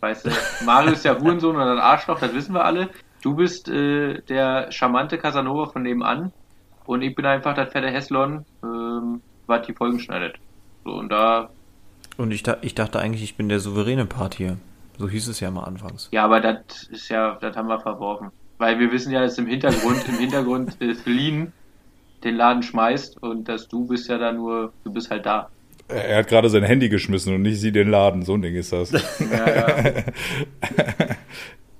[0.00, 0.30] weißt du,
[0.66, 2.88] Mario ist der Hurensohn oder ein Arschloch, das wissen wir alle.
[3.22, 6.32] Du bist äh, der charmante Casanova von nebenan
[6.86, 10.36] und ich bin einfach das fette Heslon, ähm, was die Folgen schneidet.
[10.84, 11.50] So, und da,
[12.18, 14.58] Und ich, da, ich dachte eigentlich, ich bin der souveräne Part hier.
[14.98, 16.08] So hieß es ja mal anfangs.
[16.12, 18.30] ja, aber das ist ja, das haben wir verworfen.
[18.58, 21.52] Weil wir wissen ja, dass im Hintergrund, im Hintergrund äh, Celine
[22.22, 25.50] den Laden schmeißt und dass du bist ja da nur, du bist halt da.
[25.88, 28.22] Er hat gerade sein Handy geschmissen und nicht sie den Laden.
[28.22, 28.92] So ein Ding ist das.
[29.20, 30.04] Ja, ja.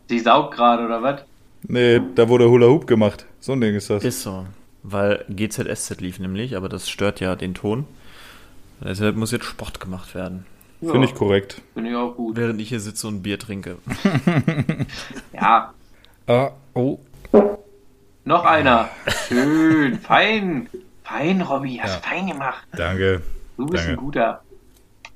[0.09, 1.23] Sie saugt gerade, oder was?
[1.63, 3.25] nee, da wurde Hula Hoop gemacht.
[3.41, 4.05] So ein Ding ist das.
[4.05, 4.45] Ist so.
[4.83, 7.87] Weil GZSZ lief nämlich, aber das stört ja den Ton.
[8.83, 10.45] Deshalb muss jetzt Sport gemacht werden.
[10.93, 11.61] Finde ich korrekt.
[11.75, 12.37] Finde ich auch gut.
[12.37, 13.77] Während ich hier sitze und ein Bier trinke.
[15.33, 15.73] Ja,
[16.27, 16.99] Ah, oh.
[18.25, 18.89] noch einer.
[19.29, 20.69] Schön, fein.
[21.03, 22.11] Fein, Robby, hast Ja.
[22.11, 22.67] fein gemacht.
[22.77, 23.21] Danke.
[23.59, 23.99] Du bist Danke.
[24.01, 24.43] ein guter.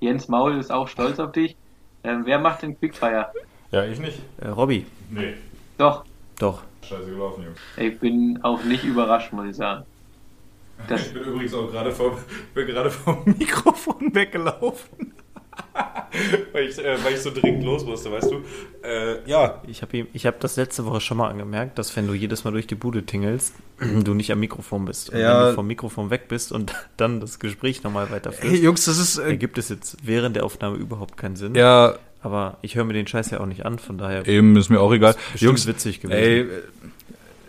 [0.00, 1.56] Jens Maul ist auch stolz auf dich.
[2.04, 3.32] Ähm, wer macht den Quickfire?
[3.70, 4.20] Ja, ich nicht.
[4.40, 5.34] Äh, Robby, Nee.
[5.78, 6.04] Doch,
[6.38, 6.62] doch.
[6.82, 7.58] Scheiße gelaufen, Jungs.
[7.76, 9.84] ich bin auch nicht überrascht, muss ich sagen.
[10.88, 12.12] Das, Ich bin übrigens auch gerade vom,
[12.54, 15.12] bin gerade vom Mikrofon weggelaufen.
[16.52, 18.36] Weil, ich, äh, weil ich so dringend los musste, weißt du?
[18.86, 19.62] Äh, ja.
[19.66, 22.50] Ich habe ich hab das letzte Woche schon mal angemerkt, dass wenn du jedes Mal
[22.52, 23.54] durch die Bude tingelst,
[24.04, 25.10] du nicht am Mikrofon bist.
[25.10, 25.40] Und Ja.
[25.40, 28.98] wenn du vom Mikrofon weg bist und dann das Gespräch nochmal weiterführst, Hey, Jungs, das
[28.98, 29.18] ist.
[29.18, 31.54] Äh, ergibt es jetzt während der Aufnahme überhaupt keinen Sinn.
[31.54, 34.70] ja, Aber ich höre mir den Scheiß ja auch nicht an, von daher eben, ist
[34.70, 35.14] mir auch egal.
[35.36, 36.18] Jungs, witzig gewesen.
[36.18, 36.46] ey,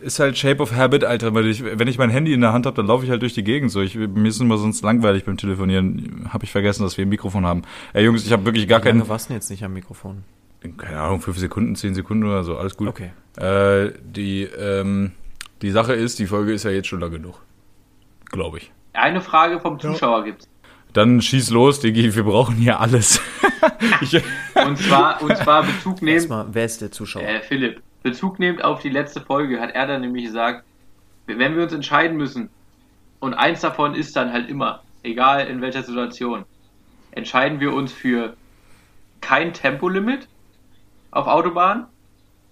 [0.02, 1.34] ist halt Shape of Habit, Alter.
[1.34, 3.34] Weil ich, wenn ich mein Handy in der Hand habe, dann laufe ich halt durch
[3.34, 3.72] die Gegend.
[3.72, 6.30] So, ich, mir ist immer sonst langweilig beim Telefonieren.
[6.34, 7.62] Habe ich vergessen, dass wir ein Mikrofon haben.
[7.94, 9.10] Ey, Jungs, ich habe wirklich gar Wie lange keinen.
[9.10, 10.24] warst du denn jetzt nicht am Mikrofon?
[10.78, 12.90] Keine Ahnung, fünf Sekunden, zehn Sekunden oder so, alles gut.
[12.90, 13.12] Okay.
[13.38, 15.12] Äh, die, ähm,
[15.62, 17.42] die Sache ist, die Folge ist ja jetzt schon lang genug.
[18.26, 18.72] Glaube ich.
[18.94, 20.48] eine Frage vom Zuschauer gibt's.
[20.92, 23.22] Dann schieß los, Digi, wir brauchen hier alles.
[24.02, 24.14] ich,
[24.66, 27.22] Und zwar, und zwar Bezug nehmen, Erstmal, wer ist der Zuschauer?
[27.24, 30.64] äh, Philipp, Bezug nehmend auf die letzte Folge hat er dann nämlich gesagt,
[31.28, 32.50] wenn wir uns entscheiden müssen,
[33.20, 36.46] und eins davon ist dann halt immer, egal in welcher Situation,
[37.12, 38.36] entscheiden wir uns für
[39.22, 40.28] kein Tempolimit
[41.12, 41.88] auf Autobahn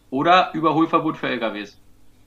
[0.09, 1.77] oder Überholverbot für LKWs.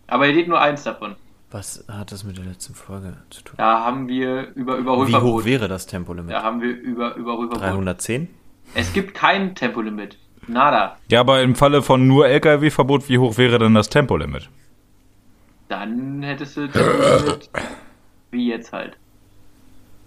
[0.06, 1.16] Aber er geht nur eins davon.
[1.50, 3.54] Was hat das mit der letzten Folge zu tun?
[3.58, 5.22] Da haben wir über Wie Überholverbot.
[5.22, 6.32] hoch wäre das Tempolimit?
[6.32, 7.60] da haben wir über Überholverbot.
[7.60, 8.28] 310?
[8.74, 10.16] Es gibt kein Tempolimit.
[10.52, 10.96] Nada.
[11.08, 14.48] ja, aber im Falle von nur LKW-Verbot, wie hoch wäre denn das Tempolimit?
[15.68, 17.50] Dann hättest du Tempolimit
[18.30, 18.96] wie jetzt halt.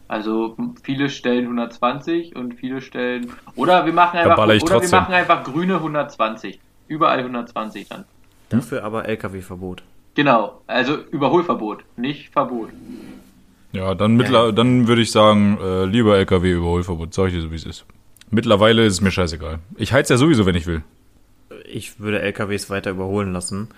[0.07, 3.31] Also viele stellen 120 und viele stellen.
[3.55, 6.59] Oder wir machen einfach, oder wir machen einfach grüne 120.
[6.87, 8.05] Überall 120 dann.
[8.49, 9.83] Dafür aber LKW-Verbot.
[10.15, 10.61] Genau.
[10.67, 12.69] Also Überholverbot, nicht Verbot.
[13.71, 14.51] Ja, dann, mittler, Ja.
[14.51, 17.85] dann würde ich sagen, äh, lieber LKW-Überholverbot, sag ich dir so, wie es ist.
[18.33, 19.59] Mittlerweile ist es mir scheißegal.
[19.77, 20.83] Ich heiz ja sowieso, wenn ich will.
[21.71, 23.69] Ich würde LKWs weiter überholen lassen.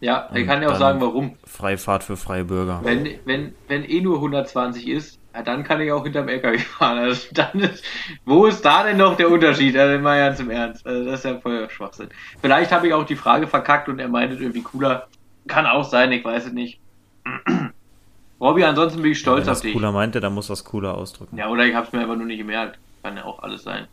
[0.00, 1.36] Ja, ich Und kann ja auch sagen, warum.
[1.44, 2.80] Freie Fahrt für freie Bürger.
[2.84, 6.98] Wenn, wenn, wenn eh nur 120 ist, ja, dann kann ich auch hinterm LKW fahren.
[6.98, 7.82] Also dann ist,
[8.26, 9.76] wo ist da denn noch der Unterschied?
[9.76, 10.86] Also mal ganz im Ernst.
[10.86, 12.08] Also das ist ja voll Schwachsinn.
[12.42, 15.08] Vielleicht habe ich auch die Frage verkackt und er meint es irgendwie cooler.
[15.48, 16.80] Kann auch sein, ich weiß es nicht.
[18.40, 19.72] Robby, ansonsten bin ich Wenn stolz auf das dich.
[19.74, 21.36] cooler meinte, dann muss das cooler ausdrücken.
[21.36, 22.78] Ja, oder ich habe es mir einfach nur nicht gemerkt.
[23.02, 23.86] Kann ja auch alles sein.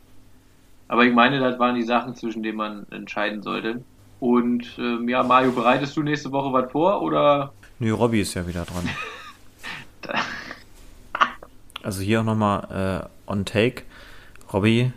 [0.88, 3.82] Aber ich meine, das waren die Sachen, zwischen denen man entscheiden sollte.
[4.20, 8.46] Und ähm, ja, Mario, bereitest du nächste Woche was vor oder Nö, Robby ist ja
[8.46, 8.88] wieder dran.
[11.82, 13.84] Also hier auch nochmal äh, on take.
[14.52, 14.92] Robby,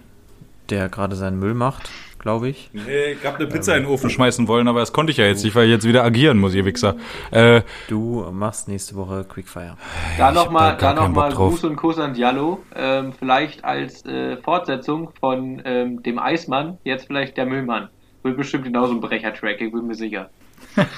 [0.70, 1.90] der gerade seinen Müll macht,
[2.22, 2.70] glaube ich.
[2.72, 5.26] Nee, ich hab eine Pizza in den Ofen schmeißen wollen, aber das konnte ich ja
[5.26, 6.96] jetzt nicht, weil ich jetzt wieder agieren muss, ihr Wichser.
[7.32, 9.76] Äh, Du machst nächste Woche Quickfire.
[10.18, 11.32] Da nochmal hab da da noch mal.
[11.32, 12.60] Gruß und Kuss an Diallo.
[12.76, 17.90] Ähm, vielleicht als äh, Fortsetzung von ähm, dem Eismann, jetzt vielleicht der Müllmann.
[18.24, 20.30] Wird bestimmt genauso ein Brecher-Track, ich bin mir sicher.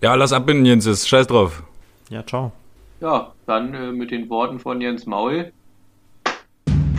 [0.00, 1.62] ja, lass abbinden, Jens, scheiß drauf.
[2.10, 2.52] Ja, ciao.
[3.00, 5.52] Ja, dann äh, mit den Worten von Jens Maul.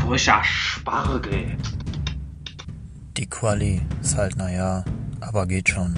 [0.06, 1.58] Frischer Spargel.
[3.16, 4.84] Die Quali ist halt naja,
[5.22, 5.98] aber geht schon.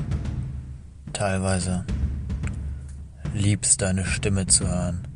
[1.11, 1.85] Teilweise.
[3.33, 5.07] Liebst deine Stimme zu hören.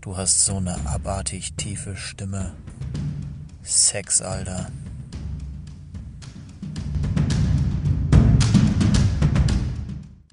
[0.00, 2.54] Du hast so eine abartig tiefe Stimme.
[3.62, 4.66] Sex, Alter.